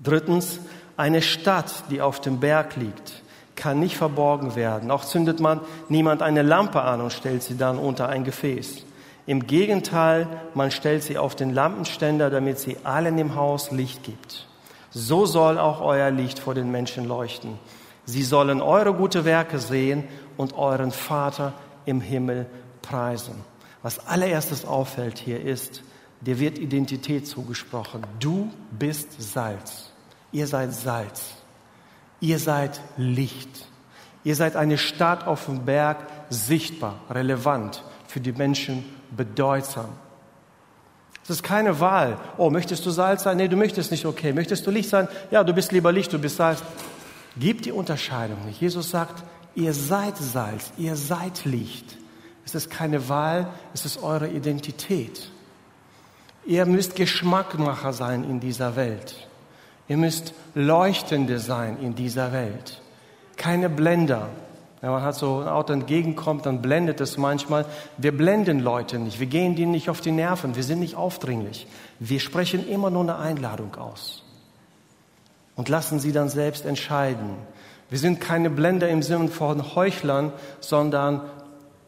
Drittens, 0.00 0.60
eine 0.96 1.22
Stadt, 1.22 1.84
die 1.90 2.00
auf 2.00 2.20
dem 2.20 2.38
Berg 2.38 2.76
liegt, 2.76 3.22
kann 3.56 3.80
nicht 3.80 3.96
verborgen 3.96 4.54
werden. 4.54 4.90
Auch 4.90 5.04
zündet 5.04 5.40
man 5.40 5.60
niemand 5.88 6.22
eine 6.22 6.42
Lampe 6.42 6.82
an 6.82 7.00
und 7.00 7.12
stellt 7.12 7.42
sie 7.42 7.56
dann 7.56 7.78
unter 7.78 8.08
ein 8.08 8.24
Gefäß. 8.24 8.84
Im 9.26 9.46
Gegenteil, 9.46 10.28
man 10.54 10.70
stellt 10.70 11.02
sie 11.02 11.16
auf 11.16 11.34
den 11.34 11.52
Lampenständer, 11.52 12.28
damit 12.30 12.58
sie 12.58 12.76
allen 12.84 13.16
im 13.18 13.34
Haus 13.34 13.70
Licht 13.70 14.02
gibt. 14.04 14.46
So 14.90 15.24
soll 15.24 15.58
auch 15.58 15.80
euer 15.80 16.10
Licht 16.10 16.38
vor 16.38 16.54
den 16.54 16.70
Menschen 16.70 17.06
leuchten. 17.06 17.58
Sie 18.04 18.22
sollen 18.22 18.60
eure 18.60 18.92
gute 18.92 19.24
Werke 19.24 19.58
sehen 19.58 20.04
und 20.36 20.52
euren 20.58 20.90
Vater 20.90 21.54
im 21.86 22.02
Himmel 22.02 22.46
preisen. 22.82 23.34
Was 23.82 24.06
allererstes 24.06 24.66
auffällt 24.66 25.18
hier 25.18 25.40
ist, 25.40 25.82
dir 26.26 26.38
wird 26.38 26.58
Identität 26.58 27.26
zugesprochen. 27.26 28.02
Du 28.20 28.50
bist 28.70 29.08
Salz. 29.18 29.90
Ihr 30.32 30.46
seid 30.46 30.72
Salz. 30.72 31.34
Ihr 32.20 32.38
seid 32.38 32.80
Licht. 32.96 33.68
Ihr 34.24 34.34
seid 34.34 34.56
eine 34.56 34.78
Stadt 34.78 35.26
auf 35.26 35.44
dem 35.46 35.64
Berg, 35.64 35.98
sichtbar, 36.30 37.00
relevant, 37.10 37.84
für 38.06 38.20
die 38.20 38.32
Menschen 38.32 38.84
bedeutsam. 39.14 39.90
Es 41.22 41.30
ist 41.30 41.42
keine 41.42 41.80
Wahl. 41.80 42.18
Oh, 42.36 42.50
möchtest 42.50 42.84
du 42.84 42.90
Salz 42.90 43.22
sein? 43.22 43.36
Nee, 43.38 43.48
du 43.48 43.56
möchtest 43.56 43.90
nicht. 43.90 44.04
Okay. 44.04 44.32
Möchtest 44.32 44.66
du 44.66 44.70
Licht 44.70 44.90
sein? 44.90 45.08
Ja, 45.30 45.42
du 45.42 45.52
bist 45.54 45.72
lieber 45.72 45.92
Licht, 45.92 46.12
du 46.12 46.18
bist 46.18 46.36
Salz. 46.36 46.62
Gib 47.36 47.62
die 47.62 47.72
Unterscheidung 47.72 48.44
nicht. 48.44 48.60
Jesus 48.60 48.90
sagt, 48.90 49.24
ihr 49.54 49.72
seid 49.72 50.16
Salz, 50.16 50.72
ihr 50.76 50.96
seid 50.96 51.44
Licht. 51.44 51.96
Es 52.44 52.54
ist 52.54 52.70
keine 52.70 53.08
Wahl, 53.08 53.48
es 53.72 53.84
ist 53.86 54.02
eure 54.02 54.28
Identität. 54.28 55.30
Ihr 56.46 56.66
müsst 56.66 56.94
Geschmackmacher 56.94 57.92
sein 57.92 58.24
in 58.24 58.38
dieser 58.38 58.76
Welt. 58.76 59.28
Ihr 59.88 59.96
müsst 59.96 60.34
Leuchtende 60.54 61.38
sein 61.38 61.78
in 61.80 61.94
dieser 61.94 62.32
Welt. 62.32 62.82
Keine 63.36 63.70
Blender. 63.70 64.28
Wenn 64.80 64.90
man 64.90 65.02
hat 65.02 65.14
so 65.14 65.40
ein 65.40 65.48
Auto 65.48 65.72
entgegenkommt, 65.72 66.44
dann 66.44 66.60
blendet 66.60 67.00
es 67.00 67.16
manchmal. 67.16 67.64
Wir 67.96 68.14
blenden 68.14 68.60
Leute 68.60 68.98
nicht. 68.98 69.20
Wir 69.20 69.26
gehen 69.26 69.56
denen 69.56 69.72
nicht 69.72 69.88
auf 69.88 70.02
die 70.02 70.12
Nerven. 70.12 70.54
Wir 70.54 70.62
sind 70.62 70.80
nicht 70.80 70.96
aufdringlich. 70.96 71.66
Wir 71.98 72.20
sprechen 72.20 72.68
immer 72.68 72.90
nur 72.90 73.02
eine 73.02 73.16
Einladung 73.16 73.74
aus 73.76 74.22
und 75.56 75.70
lassen 75.70 75.98
sie 75.98 76.12
dann 76.12 76.28
selbst 76.28 76.66
entscheiden. 76.66 77.36
Wir 77.88 77.98
sind 77.98 78.20
keine 78.20 78.50
Blender 78.50 78.88
im 78.90 79.02
Sinne 79.02 79.28
von 79.28 79.74
Heuchlern, 79.74 80.32
sondern 80.60 81.22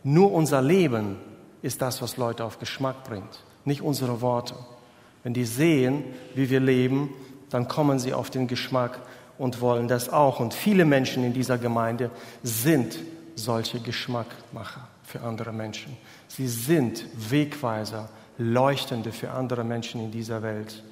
nur 0.02 0.32
unser 0.32 0.62
Leben 0.62 1.16
ist 1.60 1.82
das, 1.82 2.00
was 2.00 2.16
Leute 2.16 2.44
auf 2.44 2.58
Geschmack 2.58 3.04
bringt 3.04 3.45
nicht 3.66 3.82
unsere 3.82 4.20
Worte. 4.20 4.54
Wenn 5.22 5.34
die 5.34 5.44
sehen, 5.44 6.04
wie 6.34 6.50
wir 6.50 6.60
leben, 6.60 7.10
dann 7.50 7.68
kommen 7.68 7.98
sie 7.98 8.14
auf 8.14 8.30
den 8.30 8.46
Geschmack 8.46 9.00
und 9.38 9.60
wollen 9.60 9.88
das 9.88 10.08
auch. 10.08 10.40
Und 10.40 10.54
viele 10.54 10.84
Menschen 10.84 11.24
in 11.24 11.32
dieser 11.32 11.58
Gemeinde 11.58 12.10
sind 12.42 12.98
solche 13.34 13.80
Geschmackmacher 13.80 14.88
für 15.04 15.20
andere 15.20 15.52
Menschen. 15.52 15.96
Sie 16.28 16.48
sind 16.48 17.04
Wegweiser, 17.30 18.08
Leuchtende 18.38 19.12
für 19.12 19.30
andere 19.30 19.64
Menschen 19.64 20.00
in 20.00 20.10
dieser 20.10 20.42
Welt 20.42 20.82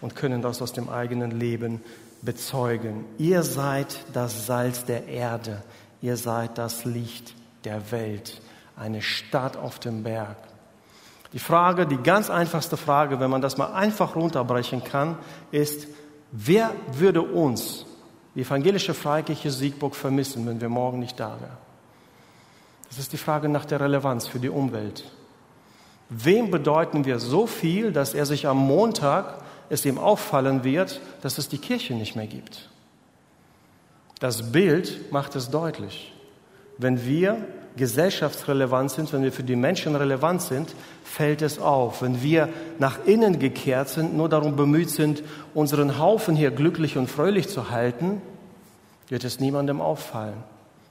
und 0.00 0.16
können 0.16 0.42
das 0.42 0.62
aus 0.62 0.72
dem 0.72 0.88
eigenen 0.88 1.38
Leben 1.38 1.80
bezeugen. 2.22 3.04
Ihr 3.18 3.42
seid 3.42 3.96
das 4.12 4.46
Salz 4.46 4.84
der 4.84 5.06
Erde, 5.06 5.62
ihr 6.00 6.16
seid 6.16 6.58
das 6.58 6.84
Licht 6.84 7.34
der 7.64 7.90
Welt, 7.90 8.40
eine 8.76 9.02
Stadt 9.02 9.56
auf 9.56 9.78
dem 9.78 10.02
Berg. 10.02 10.36
Die 11.34 11.40
Frage, 11.40 11.84
die 11.84 11.96
ganz 11.96 12.30
einfachste 12.30 12.76
Frage, 12.76 13.18
wenn 13.18 13.28
man 13.28 13.42
das 13.42 13.56
mal 13.56 13.72
einfach 13.74 14.14
runterbrechen 14.14 14.84
kann, 14.84 15.18
ist, 15.50 15.88
wer 16.30 16.70
würde 16.92 17.22
uns, 17.22 17.84
die 18.36 18.42
evangelische 18.42 18.94
Freikirche 18.94 19.50
Siegburg, 19.50 19.96
vermissen, 19.96 20.46
wenn 20.46 20.60
wir 20.60 20.68
morgen 20.68 21.00
nicht 21.00 21.18
da 21.18 21.36
wären? 21.40 21.58
Das 22.88 23.00
ist 23.00 23.12
die 23.12 23.18
Frage 23.18 23.48
nach 23.48 23.64
der 23.64 23.80
Relevanz 23.80 24.28
für 24.28 24.38
die 24.38 24.48
Umwelt. 24.48 25.10
Wem 26.08 26.52
bedeuten 26.52 27.04
wir 27.04 27.18
so 27.18 27.48
viel, 27.48 27.90
dass 27.90 28.14
er 28.14 28.26
sich 28.26 28.46
am 28.46 28.58
Montag 28.58 29.38
es 29.70 29.84
ihm 29.84 29.98
auffallen 29.98 30.62
wird, 30.62 31.00
dass 31.22 31.38
es 31.38 31.48
die 31.48 31.58
Kirche 31.58 31.94
nicht 31.94 32.14
mehr 32.14 32.28
gibt? 32.28 32.70
Das 34.20 34.52
Bild 34.52 35.10
macht 35.10 35.34
es 35.34 35.50
deutlich. 35.50 36.12
Wenn 36.78 37.04
wir 37.04 37.44
gesellschaftsrelevant 37.76 38.90
sind, 38.90 39.12
wenn 39.12 39.22
wir 39.22 39.32
für 39.32 39.42
die 39.42 39.56
Menschen 39.56 39.96
relevant 39.96 40.42
sind, 40.42 40.74
fällt 41.04 41.42
es 41.42 41.58
auf. 41.58 42.02
Wenn 42.02 42.22
wir 42.22 42.48
nach 42.78 43.04
innen 43.04 43.38
gekehrt 43.38 43.88
sind, 43.88 44.16
nur 44.16 44.28
darum 44.28 44.56
bemüht 44.56 44.90
sind, 44.90 45.22
unseren 45.54 45.98
Haufen 45.98 46.36
hier 46.36 46.50
glücklich 46.50 46.96
und 46.96 47.10
fröhlich 47.10 47.48
zu 47.48 47.70
halten, 47.70 48.22
wird 49.08 49.24
es 49.24 49.40
niemandem 49.40 49.80
auffallen. 49.80 50.42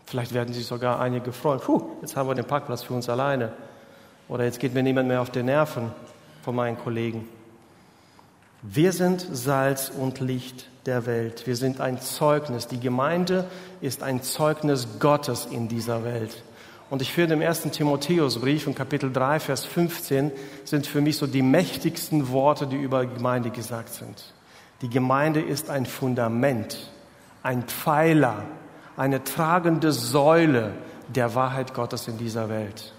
Vielleicht 0.06 0.34
werden 0.34 0.54
sich 0.54 0.66
sogar 0.66 1.00
einige 1.00 1.32
freuen. 1.32 1.60
Puh, 1.60 1.84
jetzt 2.02 2.16
haben 2.16 2.28
wir 2.28 2.36
den 2.36 2.46
Parkplatz 2.46 2.84
für 2.84 2.94
uns 2.94 3.10
alleine. 3.10 3.54
Oder 4.28 4.44
jetzt 4.46 4.60
geht 4.60 4.74
mir 4.74 4.84
niemand 4.84 5.08
mehr 5.08 5.22
auf 5.22 5.30
die 5.30 5.44
Nerven 5.44 5.92
von 6.44 6.56
meinen 6.56 6.78
Kollegen. 6.78 7.28
Wir 8.62 8.94
sind 8.94 9.26
Salz 9.32 9.90
und 9.90 10.20
Licht 10.20 10.70
der 10.86 11.06
Welt. 11.06 11.48
Wir 11.48 11.56
sind 11.56 11.82
ein 11.82 12.00
Zeugnis. 12.00 12.68
Die 12.68 12.80
Gemeinde 12.80 13.46
ist 13.82 14.04
ein 14.04 14.22
Zeugnis 14.22 14.88
Gottes 15.00 15.46
in 15.46 15.68
dieser 15.68 16.04
Welt. 16.04 16.44
Und 16.94 17.02
ich 17.02 17.12
finde 17.12 17.34
im 17.34 17.42
ersten 17.42 17.72
Timotheusbrief 17.72 18.68
in 18.68 18.76
Kapitel 18.76 19.12
3, 19.12 19.40
Vers 19.40 19.66
15 19.66 20.32
sind 20.64 20.86
für 20.86 21.02
mich 21.02 21.18
so 21.18 21.26
die 21.26 21.42
mächtigsten 21.42 22.30
Worte, 22.30 22.68
die 22.68 22.76
über 22.76 23.08
Gemeinde 23.08 23.50
gesagt 23.50 23.96
sind. 23.96 24.32
Die 24.84 24.90
Gemeinde 24.92 25.42
ist 25.42 25.72
ein 25.72 25.88
Fundament, 25.88 26.92
ein 27.42 27.64
Pfeiler, 27.64 28.44
eine 28.96 29.24
tragende 29.24 29.92
Säule 29.92 30.74
der 31.08 31.34
Wahrheit 31.34 31.74
Gottes 31.74 32.08
in 32.08 32.20
dieser 32.20 32.48
Welt. 32.48 32.94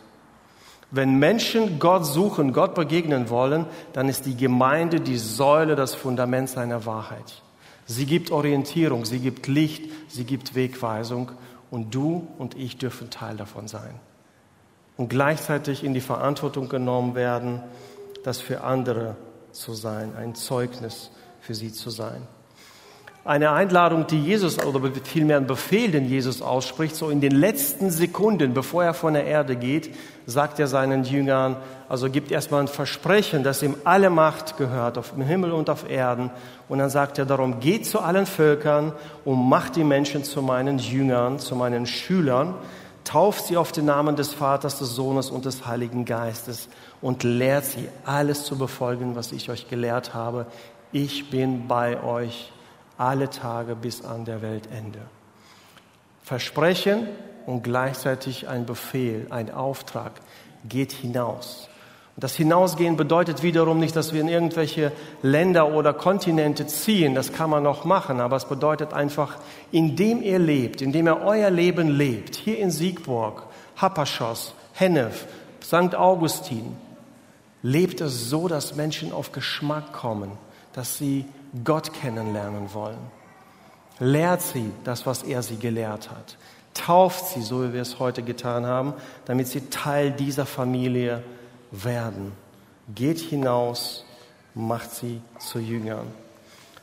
Wenn 0.91 1.21
Menschen 1.21 1.79
Gott 1.79 2.05
suchen, 2.05 2.53
Gott 2.53 2.75
begegnen 2.75 3.31
wollen, 3.31 3.65
dann 3.93 4.09
ist 4.09 4.27
die 4.27 4.37
Gemeinde 4.37 5.01
die 5.01 5.19
Säule, 5.19 5.77
das 5.77 5.95
Fundament 5.95 6.51
seiner 6.51 6.85
Wahrheit. 6.85 7.43
Sie 7.87 8.07
gibt 8.07 8.33
Orientierung, 8.33 9.05
sie 9.05 9.21
gibt 9.21 9.47
Licht, 9.47 9.85
sie 10.09 10.25
gibt 10.25 10.57
Wegweisung 10.57 11.31
und 11.71 11.95
du 11.95 12.29
und 12.39 12.57
ich 12.57 12.77
dürfen 12.77 13.11
Teil 13.11 13.37
davon 13.37 13.69
sein. 13.69 14.01
Und 14.97 15.09
gleichzeitig 15.09 15.83
in 15.83 15.95
die 15.95 16.01
Verantwortung 16.01 16.69
genommen 16.69 17.15
werden, 17.15 17.61
das 18.23 18.41
für 18.41 18.63
andere 18.63 19.17
zu 19.53 19.75
sein, 19.75 20.15
ein 20.17 20.35
Zeugnis 20.35 21.11
für 21.41 21.55
sie 21.55 21.73
zu 21.73 21.91
sein. 21.91 22.27
Eine 23.27 23.53
Einladung, 23.53 24.07
die 24.07 24.21
Jesus, 24.21 24.63
oder 24.63 24.91
vielmehr 25.03 25.39
ein 25.39 25.47
Befehl, 25.47 25.91
den 25.91 26.07
Jesus 26.07 26.43
ausspricht, 26.43 26.95
so 26.95 27.09
in 27.09 27.23
den 27.23 27.33
letzten 27.33 27.91
Sekunden, 27.91 28.53
bevor 28.53 28.85
er 28.85 28.93
von 28.93 29.15
der 29.15 29.25
Erde 29.25 29.57
geht, 29.57 29.95
sagt 30.27 30.61
er 30.61 30.67
seinen 30.67 31.05
Jüngern, 31.05 31.57
also 31.89 32.11
gibt 32.11 32.31
erstmal 32.31 32.61
ein 32.61 32.69
Versprechen, 32.69 33.43
dass 33.43 33.63
ihm 33.63 33.77
alle 33.85 34.11
Macht 34.11 34.59
gehört, 34.59 34.99
auf 34.99 35.13
dem 35.13 35.23
Himmel 35.23 35.53
und 35.53 35.71
auf 35.71 35.89
Erden. 35.89 36.31
Und 36.69 36.81
dann 36.81 36.91
sagt 36.91 37.17
er 37.17 37.25
darum, 37.25 37.61
geht 37.61 37.87
zu 37.87 38.01
allen 38.01 38.27
Völkern 38.27 38.93
und 39.25 39.49
macht 39.49 39.77
die 39.77 39.85
Menschen 39.85 40.23
zu 40.23 40.43
meinen 40.43 40.79
Jüngern, 40.79 41.39
zu 41.39 41.57
meinen 41.57 41.87
Schülern, 41.87 42.55
tauft 43.05 43.47
sie 43.47 43.57
auf 43.57 43.73
den 43.73 43.87
Namen 43.87 44.17
des 44.17 44.35
Vaters, 44.35 44.79
des 44.79 44.91
Sohnes 44.91 45.31
und 45.31 45.47
des 45.47 45.67
Heiligen 45.67 46.05
Geistes 46.05 46.69
und 47.01 47.23
lehrt 47.23 47.65
sie, 47.65 47.89
alles 48.05 48.45
zu 48.45 48.59
befolgen, 48.59 49.17
was 49.17 49.33
ich 49.33 49.49
euch 49.49 49.71
gelehrt 49.71 50.13
habe. 50.13 50.45
Ich 50.93 51.31
bin 51.31 51.69
bei 51.69 52.03
euch 52.03 52.51
alle 52.99 53.31
Tage 53.31 53.75
bis 53.77 54.05
an 54.05 54.25
der 54.25 54.43
Weltende. 54.43 55.01
Versprechen 56.23 57.09
und 57.47 57.63
gleichzeitig 57.63 58.49
ein 58.49 58.67
Befehl, 58.67 59.27
ein 59.31 59.53
Auftrag. 59.53 60.13
Geht 60.69 60.93
hinaus. 60.93 61.69
Und 62.17 62.23
das 62.23 62.37
Hinausgehen 62.37 62.97
bedeutet 62.97 63.43
wiederum 63.43 63.81
nicht, 63.81 63.97
dass 63.97 64.13
wir 64.13 64.21
in 64.21 64.29
irgendwelche 64.29 64.93
Länder 65.23 65.75
oder 65.75 65.93
Kontinente 65.93 66.67
ziehen. 66.67 67.15
Das 67.15 67.33
kann 67.33 67.51
man 67.51 67.65
noch 67.65 67.85
machen. 67.85 68.21
Aber 68.21 68.37
es 68.37 68.45
bedeutet 68.45 68.93
einfach, 68.93 69.37
indem 69.73 70.23
ihr 70.23 70.39
lebt, 70.39 70.81
indem 70.81 71.09
ihr 71.09 71.21
euer 71.23 71.51
Leben 71.51 71.89
lebt, 71.89 72.37
hier 72.37 72.59
in 72.59 72.71
Siegburg, 72.71 73.43
Happerschoss, 73.77 74.55
Hennef, 74.75 75.27
St. 75.63 75.95
Augustin, 75.97 76.77
lebt 77.63 78.01
es 78.01 78.31
so, 78.31 78.47
dass 78.47 78.77
Menschen 78.77 79.13
auf 79.13 79.33
Geschmack 79.33 79.93
kommen, 79.93 80.31
dass 80.73 80.97
sie 80.97 81.25
Gott 81.63 81.93
kennenlernen 81.93 82.73
wollen. 82.75 82.99
Lehrt 84.01 84.43
sie 84.43 84.73
das, 84.83 85.07
was 85.07 85.23
er 85.23 85.43
sie 85.43 85.57
gelehrt 85.57 86.11
hat. 86.11 86.37
Tauft 86.75 87.27
sie, 87.27 87.43
so 87.43 87.63
wie 87.63 87.73
wir 87.73 87.83
es 87.83 88.01
heute 88.01 88.23
getan 88.23 88.67
haben, 88.67 88.95
damit 89.27 89.47
sie 89.47 89.69
Teil 89.71 90.11
dieser 90.11 90.47
Familie 90.47 91.23
werden. 91.71 92.33
Geht 92.93 93.21
hinaus, 93.21 94.05
macht 94.55 94.91
sie 94.91 95.21
zu 95.39 95.61
Jüngern. 95.61 96.07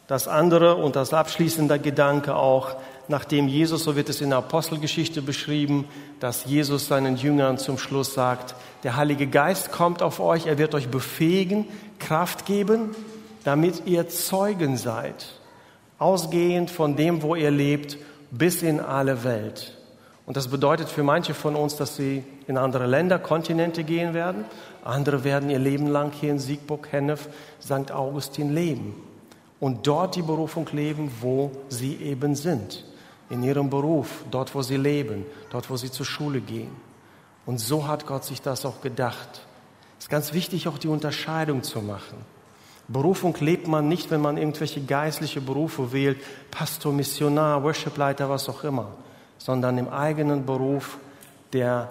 Das 0.07 0.27
andere 0.27 0.75
und 0.75 0.95
das 0.95 1.13
abschließende 1.13 1.79
Gedanke 1.79 2.35
auch, 2.35 2.75
nachdem 3.07 3.47
Jesus, 3.47 3.83
so 3.83 3.95
wird 3.95 4.09
es 4.09 4.21
in 4.21 4.29
der 4.29 4.39
Apostelgeschichte 4.39 5.21
beschrieben, 5.21 5.85
dass 6.19 6.45
Jesus 6.45 6.87
seinen 6.87 7.17
Jüngern 7.17 7.57
zum 7.57 7.77
Schluss 7.77 8.13
sagt, 8.13 8.55
der 8.83 8.95
Heilige 8.95 9.27
Geist 9.27 9.71
kommt 9.71 10.01
auf 10.01 10.19
euch, 10.19 10.47
er 10.47 10.57
wird 10.57 10.75
euch 10.75 10.89
befähigen, 10.89 11.67
Kraft 11.99 12.45
geben, 12.45 12.95
damit 13.43 13.83
ihr 13.85 14.07
Zeugen 14.09 14.77
seid, 14.77 15.27
ausgehend 15.97 16.71
von 16.71 16.95
dem, 16.95 17.21
wo 17.21 17.35
ihr 17.35 17.51
lebt, 17.51 17.97
bis 18.31 18.63
in 18.63 18.79
alle 18.79 19.23
Welt. 19.23 19.77
Und 20.25 20.37
das 20.37 20.47
bedeutet 20.47 20.87
für 20.89 21.03
manche 21.03 21.33
von 21.33 21.55
uns, 21.55 21.75
dass 21.75 21.95
sie 21.95 22.23
in 22.47 22.57
andere 22.57 22.85
Länder, 22.87 23.19
Kontinente 23.19 23.83
gehen 23.83 24.13
werden. 24.13 24.45
Andere 24.83 25.23
werden 25.23 25.49
ihr 25.49 25.59
Leben 25.59 25.87
lang 25.87 26.11
hier 26.13 26.31
in 26.31 26.39
Siegburg, 26.39 26.87
Hennef, 26.91 27.27
St. 27.61 27.91
Augustin 27.91 28.53
leben. 28.53 28.95
Und 29.59 29.85
dort 29.87 30.15
die 30.15 30.21
Berufung 30.21 30.67
leben, 30.71 31.11
wo 31.19 31.51
sie 31.69 31.95
eben 31.97 32.35
sind. 32.35 32.85
In 33.29 33.43
ihrem 33.43 33.69
Beruf, 33.69 34.23
dort, 34.31 34.55
wo 34.55 34.61
sie 34.61 34.77
leben, 34.77 35.25
dort, 35.49 35.69
wo 35.69 35.77
sie 35.77 35.91
zur 35.91 36.05
Schule 36.05 36.41
gehen. 36.41 36.71
Und 37.45 37.59
so 37.59 37.87
hat 37.87 38.05
Gott 38.05 38.23
sich 38.23 38.41
das 38.41 38.65
auch 38.65 38.81
gedacht. 38.81 39.41
Es 39.97 40.05
ist 40.05 40.09
ganz 40.09 40.33
wichtig, 40.33 40.67
auch 40.67 40.77
die 40.77 40.87
Unterscheidung 40.87 41.63
zu 41.63 41.81
machen. 41.81 42.17
Berufung 42.87 43.35
lebt 43.39 43.67
man 43.67 43.87
nicht, 43.87 44.11
wenn 44.11 44.21
man 44.21 44.37
irgendwelche 44.37 44.81
geistliche 44.81 45.41
Berufe 45.41 45.93
wählt, 45.93 46.17
Pastor, 46.51 46.91
Missionar, 46.91 47.63
Worshipleiter, 47.63 48.29
was 48.29 48.49
auch 48.49 48.63
immer, 48.63 48.87
sondern 49.37 49.77
im 49.77 49.89
eigenen 49.89 50.45
Beruf, 50.45 50.97
der 51.53 51.89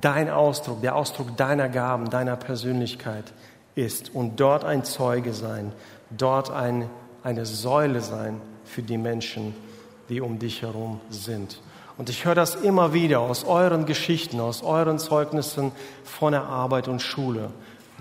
dein 0.00 0.30
Ausdruck, 0.30 0.80
der 0.82 0.96
Ausdruck 0.96 1.36
deiner 1.36 1.68
Gaben, 1.68 2.10
deiner 2.10 2.36
Persönlichkeit 2.36 3.32
ist 3.74 4.14
und 4.14 4.40
dort 4.40 4.64
ein 4.64 4.84
Zeuge 4.84 5.32
sein, 5.32 5.72
dort 6.10 6.50
ein, 6.50 6.88
eine 7.22 7.46
Säule 7.46 8.00
sein 8.00 8.40
für 8.64 8.82
die 8.82 8.98
Menschen, 8.98 9.54
die 10.08 10.20
um 10.20 10.38
dich 10.38 10.62
herum 10.62 11.00
sind. 11.10 11.60
Und 11.98 12.08
ich 12.08 12.24
höre 12.24 12.34
das 12.34 12.54
immer 12.54 12.94
wieder 12.94 13.20
aus 13.20 13.44
euren 13.44 13.86
Geschichten, 13.86 14.40
aus 14.40 14.62
euren 14.62 14.98
Zeugnissen 14.98 15.72
von 16.04 16.32
der 16.32 16.44
Arbeit 16.44 16.88
und 16.88 17.02
Schule. 17.02 17.50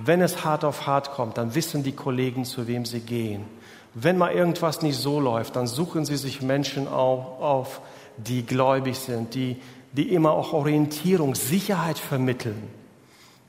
Wenn 0.04 0.22
es 0.22 0.44
hart 0.44 0.64
auf 0.64 0.88
hart 0.88 1.12
kommt, 1.12 1.38
dann 1.38 1.54
wissen 1.54 1.84
die 1.84 1.92
Kollegen, 1.92 2.46
zu 2.46 2.68
wem 2.68 2.86
sie 2.86 3.02
gehen. 3.02 3.46
Wenn 3.94 4.18
mal 4.18 4.32
irgendwas 4.32 4.82
nicht 4.82 4.98
so 4.98 5.20
läuft, 5.20 5.56
dann 5.56 5.68
suchen 5.68 6.06
sie 6.06 6.18
sich 6.18 6.42
Menschen 6.42 6.88
auf, 6.88 7.82
die 8.18 8.46
gläubig 8.46 8.98
sind, 8.98 9.36
die, 9.36 9.58
die 9.92 10.14
immer 10.14 10.32
auch 10.32 10.54
Orientierung, 10.54 11.36
Sicherheit 11.36 12.00
vermitteln. 12.00 12.70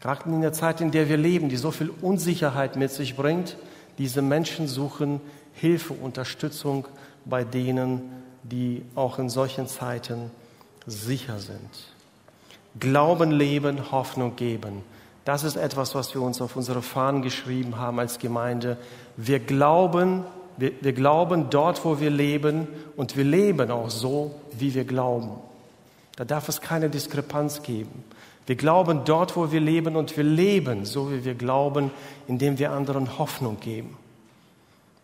Gerade 0.01 0.29
in 0.29 0.41
der 0.41 0.53
Zeit, 0.53 0.81
in 0.81 0.91
der 0.91 1.09
wir 1.09 1.17
leben, 1.17 1.49
die 1.49 1.57
so 1.57 1.71
viel 1.71 1.91
Unsicherheit 2.03 2.77
mit 2.77 2.91
sich 2.91 3.17
bringt, 3.17 3.57
diese 3.99 4.21
Menschen 4.21 4.67
suchen 4.67 5.21
Hilfe, 5.55 5.93
Unterstützung 5.95 6.89
bei 7.25 7.45
denen, 7.45 8.03
die 8.43 8.83
auch 8.95 9.19
in 9.19 9.29
solchen 9.29 9.69
Zeiten 9.69 10.31
sicher 10.87 11.39
sind. 11.39 11.93
Glauben 12.81 13.31
leben, 13.31 13.93
Hoffnung 13.93 14.35
geben. 14.35 14.83
Das 15.25 15.45
ist 15.45 15.57
etwas, 15.57 15.95
was 15.95 16.15
wir 16.15 16.23
uns 16.23 16.41
auf 16.41 16.57
unsere 16.57 16.83
Fahnen 16.83 17.23
geschrieben 17.23 17.77
haben 17.77 17.99
als 17.99 18.19
Gemeinde. 18.19 18.77
Wir 19.17 19.39
glauben, 19.39 20.25
wir, 20.57 20.73
wir 20.81 20.93
glauben 20.93 21.49
dort, 21.51 21.85
wo 21.85 22.01
wir 22.01 22.11
leben 22.11 22.67
und 22.97 23.17
wir 23.17 23.25
leben 23.25 23.71
auch 23.71 23.91
so, 23.91 24.35
wie 24.53 24.75
wir 24.75 24.85
glauben. 24.85 25.31
Da 26.17 26.25
darf 26.25 26.49
es 26.49 26.61
keine 26.61 26.91
Diskrepanz 26.91 27.63
geben. 27.63 28.05
Wir 28.47 28.57
glauben 28.57 29.03
dort, 29.05 29.37
wo 29.37 29.53
wir 29.53 29.61
leben 29.61 29.95
und 29.95 30.17
wir 30.17 30.25
leben 30.25 30.85
so, 30.85 31.13
wie 31.13 31.25
wir 31.25 31.35
glauben, 31.35 31.93
indem 32.27 32.59
wir 32.59 32.73
anderen 32.73 33.19
Hoffnung 33.19 33.61
geben. 33.61 33.97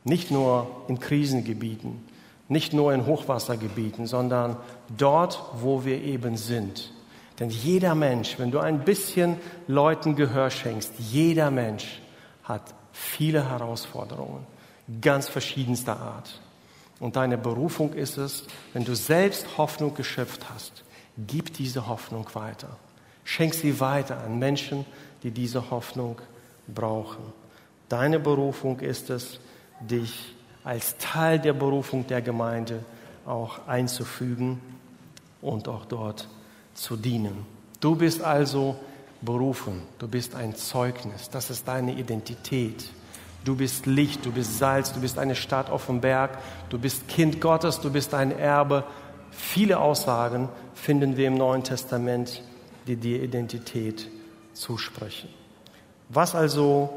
Nicht 0.05 0.31
nur 0.31 0.67
in 0.89 0.99
Krisengebieten, 0.99 2.05
nicht 2.49 2.73
nur 2.73 2.93
in 2.93 3.07
Hochwassergebieten, 3.07 4.07
sondern 4.07 4.57
dort, 4.97 5.41
wo 5.61 5.85
wir 5.85 6.03
eben 6.03 6.37
sind. 6.37 6.93
Denn 7.39 7.51
jeder 7.51 7.95
Mensch, 7.95 8.39
wenn 8.39 8.51
du 8.51 8.59
ein 8.59 8.85
bisschen 8.85 9.37
Leuten 9.69 10.17
Gehör 10.17 10.51
schenkst, 10.51 10.93
jeder 10.99 11.51
Mensch 11.51 12.01
hat 12.43 12.63
viele 12.93 13.49
Herausforderungen, 13.49 14.47
ganz 15.01 15.29
verschiedenster 15.29 16.01
Art. 16.01 16.41
Und 16.99 17.15
deine 17.15 17.39
Berufung 17.39 17.93
ist 17.93 18.19
es, 18.19 18.45
wenn 18.73 18.85
du 18.85 18.97
selbst 18.97 19.57
Hoffnung 19.57 19.95
geschöpft 19.95 20.47
hast, 20.53 20.85
gib 21.17 21.55
diese 21.55 21.87
Hoffnung 21.87 22.27
weiter. 22.35 22.77
Schenk 23.23 23.55
sie 23.55 23.79
weiter 23.79 24.19
an 24.19 24.39
Menschen, 24.39 24.85
die 25.23 25.31
diese 25.31 25.71
Hoffnung 25.71 26.17
brauchen. 26.67 27.23
Deine 27.89 28.19
Berufung 28.19 28.81
ist 28.81 29.11
es, 29.11 29.39
dich 29.81 30.35
als 30.65 30.97
Teil 30.99 31.39
der 31.39 31.53
Berufung 31.53 32.07
der 32.07 32.21
Gemeinde 32.21 32.85
auch 33.25 33.67
einzufügen 33.69 34.61
und 35.41 35.69
auch 35.69 35.85
dort 35.85 36.29
zu 36.81 36.97
dienen. 36.97 37.47
Du 37.81 37.97
bist 37.97 38.23
also 38.23 38.77
berufen, 39.21 39.83
du 39.99 40.09
bist 40.09 40.35
ein 40.35 40.55
Zeugnis, 40.55 41.31
das 41.31 41.51
ist 41.51 41.67
deine 41.67 41.93
Identität. 41.93 42.91
Du 43.45 43.57
bist 43.57 43.87
Licht, 43.87 44.27
du 44.27 44.33
bist 44.33 44.59
Salz, 44.59 44.93
du 44.93 45.01
bist 45.01 45.19
eine 45.19 45.35
Stadt 45.35 45.71
auf 45.71 45.87
dem 45.87 46.01
Berg, 46.01 46.39
du 46.71 46.79
bist 46.79 47.09
Kind 47.09 47.41
Gottes, 47.41 47.81
du 47.81 47.91
bist 47.91 48.13
ein 48.13 48.37
Erbe. 48.37 48.85
Viele 49.31 49.79
Aussagen 49.79 50.49
finden 50.75 51.17
wir 51.17 51.29
im 51.29 51.35
Neuen 51.35 51.63
Testament, 51.63 52.43
die 52.87 52.97
dir 52.97 53.23
Identität 53.23 54.09
zusprechen. 54.55 55.29
Was 56.09 56.35
also 56.35 56.91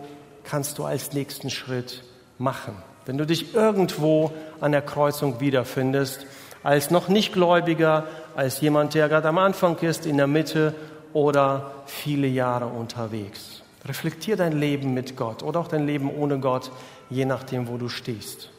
kannst 0.44 0.78
du 0.80 0.86
als 0.86 1.14
nächsten 1.14 1.50
Schritt 1.50 2.04
machen? 2.38 2.76
Wenn 3.06 3.18
du 3.18 3.26
dich 3.26 3.54
irgendwo 3.54 4.32
an 4.60 4.72
der 4.72 4.82
Kreuzung 4.82 5.40
wiederfindest, 5.40 6.26
als 6.64 6.92
noch 6.92 7.08
nicht 7.08 7.34
Gläubiger, 7.34 8.08
als 8.36 8.62
jemand, 8.62 8.94
der 8.94 9.10
gerade 9.10 9.28
am 9.28 9.38
Anfang 9.38 9.78
ist, 9.78 10.06
in 10.06 10.18
der 10.18 10.28
Mitte 10.28 10.76
oder 11.14 11.72
viele 11.86 12.28
Jahre 12.28 12.68
unterwegs. 12.68 13.64
Reflektier 13.86 14.38
dein 14.38 14.54
Leben 14.54 14.94
mit 14.94 15.18
Gott 15.18 15.44
oder 15.44 15.60
auch 15.60 15.68
dein 15.68 15.86
Leben 15.86 16.10
ohne 16.10 16.40
Gott, 16.40 16.72
je 17.10 17.26
nachdem, 17.26 17.68
wo 17.68 17.78
du 17.78 17.90
stehst. 17.90 18.50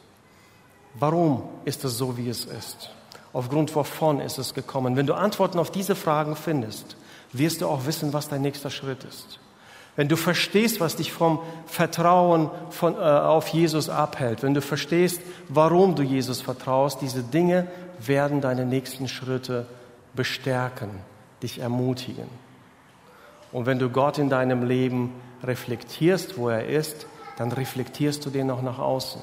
Warum 0.95 1.43
ist 1.65 1.83
es 1.85 1.97
so, 1.97 2.17
wie 2.17 2.29
es 2.29 2.45
ist? 2.45 2.91
Aufgrund 3.31 3.75
wovon 3.75 4.19
ist 4.19 4.37
es 4.37 4.53
gekommen? 4.53 4.95
Wenn 4.95 5.07
du 5.07 5.15
Antworten 5.15 5.57
auf 5.57 5.71
diese 5.71 5.95
Fragen 5.95 6.35
findest, 6.35 6.95
wirst 7.31 7.61
du 7.61 7.67
auch 7.67 7.85
wissen, 7.85 8.13
was 8.13 8.29
dein 8.29 8.43
nächster 8.43 8.69
Schritt 8.69 9.03
ist. 9.03 9.39
Wenn 9.95 10.07
du 10.07 10.15
verstehst, 10.15 10.79
was 10.79 10.95
dich 10.95 11.11
vom 11.11 11.39
Vertrauen 11.67 12.49
von, 12.71 12.95
äh, 12.95 12.97
auf 12.97 13.49
Jesus 13.49 13.89
abhält, 13.89 14.41
wenn 14.41 14.55
du 14.55 14.61
verstehst, 14.61 15.21
warum 15.49 15.95
du 15.95 16.01
Jesus 16.01 16.41
vertraust, 16.41 17.01
diese 17.01 17.21
Dinge 17.21 17.67
werden 17.99 18.41
deine 18.41 18.65
nächsten 18.65 19.07
Schritte 19.07 19.65
bestärken, 20.15 20.89
dich 21.41 21.59
ermutigen. 21.59 22.27
Und 23.51 23.65
wenn 23.65 23.79
du 23.79 23.89
Gott 23.89 24.17
in 24.17 24.29
deinem 24.29 24.63
Leben 24.63 25.13
reflektierst, 25.43 26.37
wo 26.37 26.49
er 26.49 26.67
ist, 26.67 27.05
dann 27.37 27.51
reflektierst 27.51 28.25
du 28.25 28.29
den 28.29 28.49
auch 28.51 28.61
nach 28.61 28.79
außen. 28.79 29.21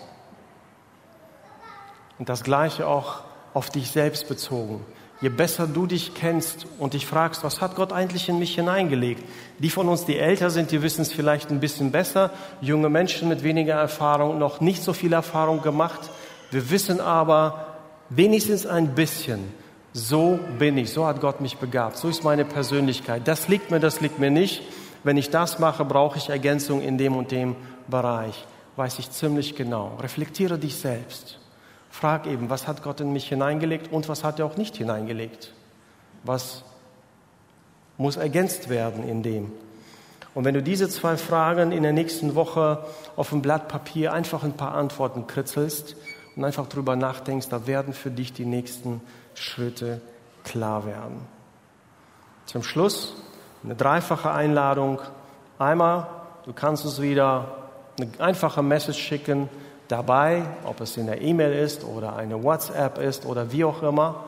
Und 2.18 2.28
das 2.28 2.44
Gleiche 2.44 2.86
auch 2.86 3.22
auf 3.54 3.70
dich 3.70 3.90
selbst 3.90 4.28
bezogen. 4.28 4.84
Je 5.20 5.28
besser 5.28 5.66
du 5.66 5.86
dich 5.86 6.14
kennst 6.14 6.66
und 6.78 6.94
dich 6.94 7.06
fragst, 7.06 7.44
was 7.44 7.60
hat 7.60 7.76
Gott 7.76 7.92
eigentlich 7.92 8.28
in 8.28 8.38
mich 8.38 8.54
hineingelegt? 8.54 9.22
Die 9.58 9.68
von 9.68 9.88
uns, 9.88 10.06
die 10.06 10.18
älter 10.18 10.48
sind, 10.48 10.70
die 10.70 10.80
wissen 10.80 11.02
es 11.02 11.12
vielleicht 11.12 11.50
ein 11.50 11.60
bisschen 11.60 11.92
besser. 11.92 12.30
Junge 12.62 12.88
Menschen 12.88 13.28
mit 13.28 13.42
weniger 13.42 13.74
Erfahrung, 13.74 14.38
noch 14.38 14.60
nicht 14.60 14.82
so 14.82 14.94
viel 14.94 15.12
Erfahrung 15.12 15.60
gemacht. 15.60 16.10
Wir 16.50 16.70
wissen 16.70 17.00
aber 17.00 17.69
wenigstens 18.10 18.66
ein 18.66 18.94
bisschen, 18.94 19.40
so 19.92 20.38
bin 20.58 20.76
ich, 20.76 20.92
so 20.92 21.06
hat 21.06 21.20
Gott 21.20 21.40
mich 21.40 21.56
begabt, 21.56 21.96
so 21.96 22.08
ist 22.08 22.22
meine 22.22 22.44
Persönlichkeit. 22.44 23.26
Das 23.26 23.48
liegt 23.48 23.70
mir, 23.70 23.80
das 23.80 24.00
liegt 24.00 24.18
mir 24.18 24.30
nicht. 24.30 24.62
Wenn 25.02 25.16
ich 25.16 25.30
das 25.30 25.58
mache, 25.58 25.84
brauche 25.84 26.18
ich 26.18 26.28
Ergänzung 26.28 26.82
in 26.82 26.98
dem 26.98 27.16
und 27.16 27.30
dem 27.30 27.56
Bereich. 27.88 28.46
Weiß 28.76 28.98
ich 28.98 29.10
ziemlich 29.10 29.56
genau. 29.56 29.96
Reflektiere 30.00 30.58
dich 30.58 30.76
selbst. 30.76 31.38
Frag 31.90 32.26
eben, 32.26 32.50
was 32.50 32.68
hat 32.68 32.82
Gott 32.82 33.00
in 33.00 33.12
mich 33.12 33.28
hineingelegt 33.28 33.92
und 33.92 34.08
was 34.08 34.22
hat 34.22 34.38
er 34.38 34.46
auch 34.46 34.56
nicht 34.56 34.76
hineingelegt? 34.76 35.52
Was 36.22 36.64
muss 37.96 38.16
ergänzt 38.16 38.68
werden 38.68 39.08
in 39.08 39.22
dem? 39.22 39.52
Und 40.34 40.44
wenn 40.44 40.54
du 40.54 40.62
diese 40.62 40.88
zwei 40.88 41.16
Fragen 41.16 41.72
in 41.72 41.82
der 41.82 41.92
nächsten 41.92 42.34
Woche 42.34 42.84
auf 43.16 43.30
dem 43.30 43.42
Blatt 43.42 43.68
Papier 43.68 44.12
einfach 44.12 44.44
ein 44.44 44.52
paar 44.52 44.74
Antworten 44.74 45.26
kritzelst 45.26 45.96
und 46.36 46.44
einfach 46.44 46.66
drüber 46.66 46.96
nachdenkst, 46.96 47.48
da 47.48 47.66
werden 47.66 47.92
für 47.92 48.10
dich 48.10 48.32
die 48.32 48.44
nächsten 48.44 49.00
Schritte 49.34 50.00
klar 50.44 50.86
werden. 50.86 51.20
Zum 52.46 52.62
Schluss 52.62 53.14
eine 53.62 53.74
dreifache 53.74 54.30
Einladung. 54.30 55.00
Einmal, 55.58 56.06
du 56.44 56.52
kannst 56.52 56.84
uns 56.84 57.00
wieder 57.00 57.68
eine 57.98 58.10
einfache 58.18 58.62
Message 58.62 58.98
schicken 58.98 59.48
dabei, 59.88 60.42
ob 60.64 60.80
es 60.80 60.96
in 60.96 61.06
der 61.06 61.20
E-Mail 61.20 61.52
ist 61.52 61.84
oder 61.84 62.16
eine 62.16 62.42
WhatsApp 62.42 62.98
ist 62.98 63.26
oder 63.26 63.52
wie 63.52 63.64
auch 63.64 63.82
immer. 63.82 64.24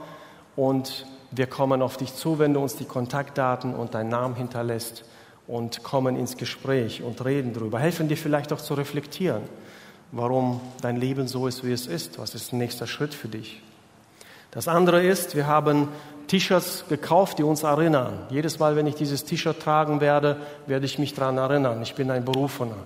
Und 0.57 1.07
wir 1.31 1.47
kommen 1.47 1.81
auf 1.81 1.97
dich 1.97 2.15
zu, 2.15 2.39
wenn 2.39 2.53
du 2.53 2.61
uns 2.61 2.77
die 2.77 2.85
Kontaktdaten 2.85 3.75
und 3.75 3.95
deinen 3.95 4.11
Namen 4.11 4.35
hinterlässt 4.35 5.05
und 5.47 5.83
kommen 5.83 6.17
ins 6.17 6.37
Gespräch 6.37 7.03
und 7.03 7.25
reden 7.25 7.55
darüber. 7.55 7.79
Helfen 7.79 8.09
dir 8.09 8.17
vielleicht 8.17 8.53
auch 8.53 8.61
zu 8.61 8.75
reflektieren, 8.75 9.43
warum 10.13 10.61
dein 10.81 10.97
Leben 10.97 11.27
so 11.27 11.47
ist, 11.47 11.65
wie 11.65 11.73
es 11.73 11.87
ist. 11.87 12.19
Was 12.19 12.35
ist 12.35 12.53
der 12.53 12.59
nächste 12.59 12.87
Schritt 12.87 13.15
für 13.15 13.29
dich? 13.29 13.63
Das 14.53 14.69
andere 14.69 15.03
ist, 15.03 15.35
wir 15.35 15.47
haben 15.47 15.89
T-Shirts 16.29 16.85
gekauft, 16.89 17.39
die 17.39 17.43
uns 17.43 17.63
erinnern. 17.63 18.27
Jedes 18.31 18.59
Mal, 18.59 18.77
wenn 18.77 18.87
ich 18.87 18.95
dieses 18.95 19.25
T-Shirt 19.25 19.59
tragen 19.61 20.01
werde, 20.01 20.37
werde 20.67 20.85
ich 20.85 20.99
mich 20.99 21.15
daran 21.15 21.39
erinnern. 21.39 21.83
Ich 21.83 21.95
bin 21.95 22.11
ein 22.11 22.25
Berufener. 22.25 22.77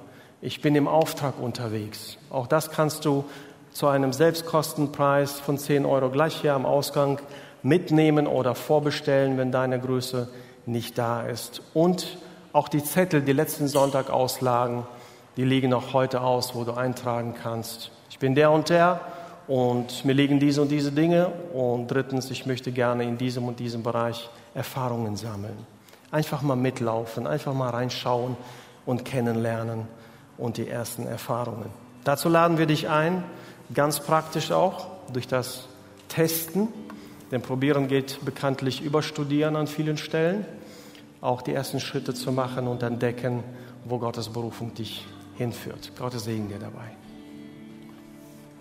Ich 0.41 0.61
bin 0.61 0.77
im 0.77 0.87
Auftrag 0.87 1.35
unterwegs. 1.41 2.19
Auch 2.31 2.47
das 2.47 2.71
kannst 2.71 3.05
du 3.05 3.25
zu 3.73 3.89
einem 3.89 4.13
Selbstkostenpreis 4.13 5.41
von 5.41 5.59
10 5.59 5.85
Euro 5.85 6.11
gleich 6.11 6.41
hier 6.41 6.55
am 6.55 6.65
Ausgang 6.65 7.21
mitnehmen 7.63 8.27
oder 8.27 8.55
vorbestellen, 8.55 9.37
wenn 9.37 9.51
deine 9.51 9.81
Größe 9.81 10.29
nicht 10.67 10.97
da 10.97 11.23
ist. 11.23 11.63
Und 11.75 12.19
auch 12.53 12.69
die 12.69 12.83
Zettel, 12.83 13.23
die 13.23 13.33
letzten 13.33 13.69
Sonntag 13.69 14.09
auslagen, 14.11 14.85
die 15.37 15.45
liegen 15.45 15.75
auch 15.75 15.93
heute 15.93 16.23
aus, 16.23 16.55
wo 16.55 16.65
du 16.65 16.73
eintragen 16.73 17.35
kannst. 17.41 17.91
Ich 18.11 18.19
bin 18.19 18.35
der 18.35 18.51
und 18.51 18.71
der 18.71 19.01
und 19.47 20.05
mir 20.05 20.15
liegen 20.15 20.41
diese 20.41 20.63
und 20.63 20.71
diese 20.71 20.93
Dinge. 20.93 21.29
Und 21.53 21.89
drittens, 21.89 22.31
ich 22.31 22.47
möchte 22.47 22.73
gerne 22.73 23.05
in 23.05 23.19
diesem 23.19 23.45
und 23.45 23.61
diesem 23.61 23.83
Bereich 23.83 24.29
Erfahrungen 24.55 25.17
sammeln. 25.17 25.57
Einfach 26.11 26.43
mal 26.43 26.57
mitlaufen, 26.57 27.27
einfach 27.27 27.53
mal 27.53 27.71
reinschauen 27.71 28.37
und 28.87 29.05
kennenlernen 29.05 29.87
und 30.39 30.57
die 30.57 30.69
ersten 30.69 31.07
Erfahrungen. 31.07 31.71
Dazu 32.05 32.29
laden 32.29 32.59
wir 32.59 32.67
dich 32.67 32.89
ein, 32.89 33.25
ganz 33.75 34.01
praktisch 34.01 34.53
auch 34.53 34.87
durch 35.13 35.29
das 35.29 35.67
Testen. 36.09 36.69
Denn 37.31 37.43
Probieren 37.43 37.89
geht 37.89 38.25
bekanntlich 38.25 38.83
über 38.83 39.03
Studieren 39.03 39.57
an 39.57 39.67
vielen 39.67 39.99
Stellen. 39.99 40.47
Auch 41.21 41.43
die 41.43 41.53
ersten 41.53 41.81
Schritte 41.81 42.15
zu 42.15 42.31
machen 42.31 42.69
und 42.69 42.83
entdecken, 42.83 43.43
wo 43.85 43.99
Gottes 43.99 44.29
Berufung 44.29 44.75
dich 44.75 45.05
hinführt. 45.37 45.93
Gottes 45.99 46.25
Segen 46.25 46.49
dir 46.49 46.59
dabei. 46.59 46.97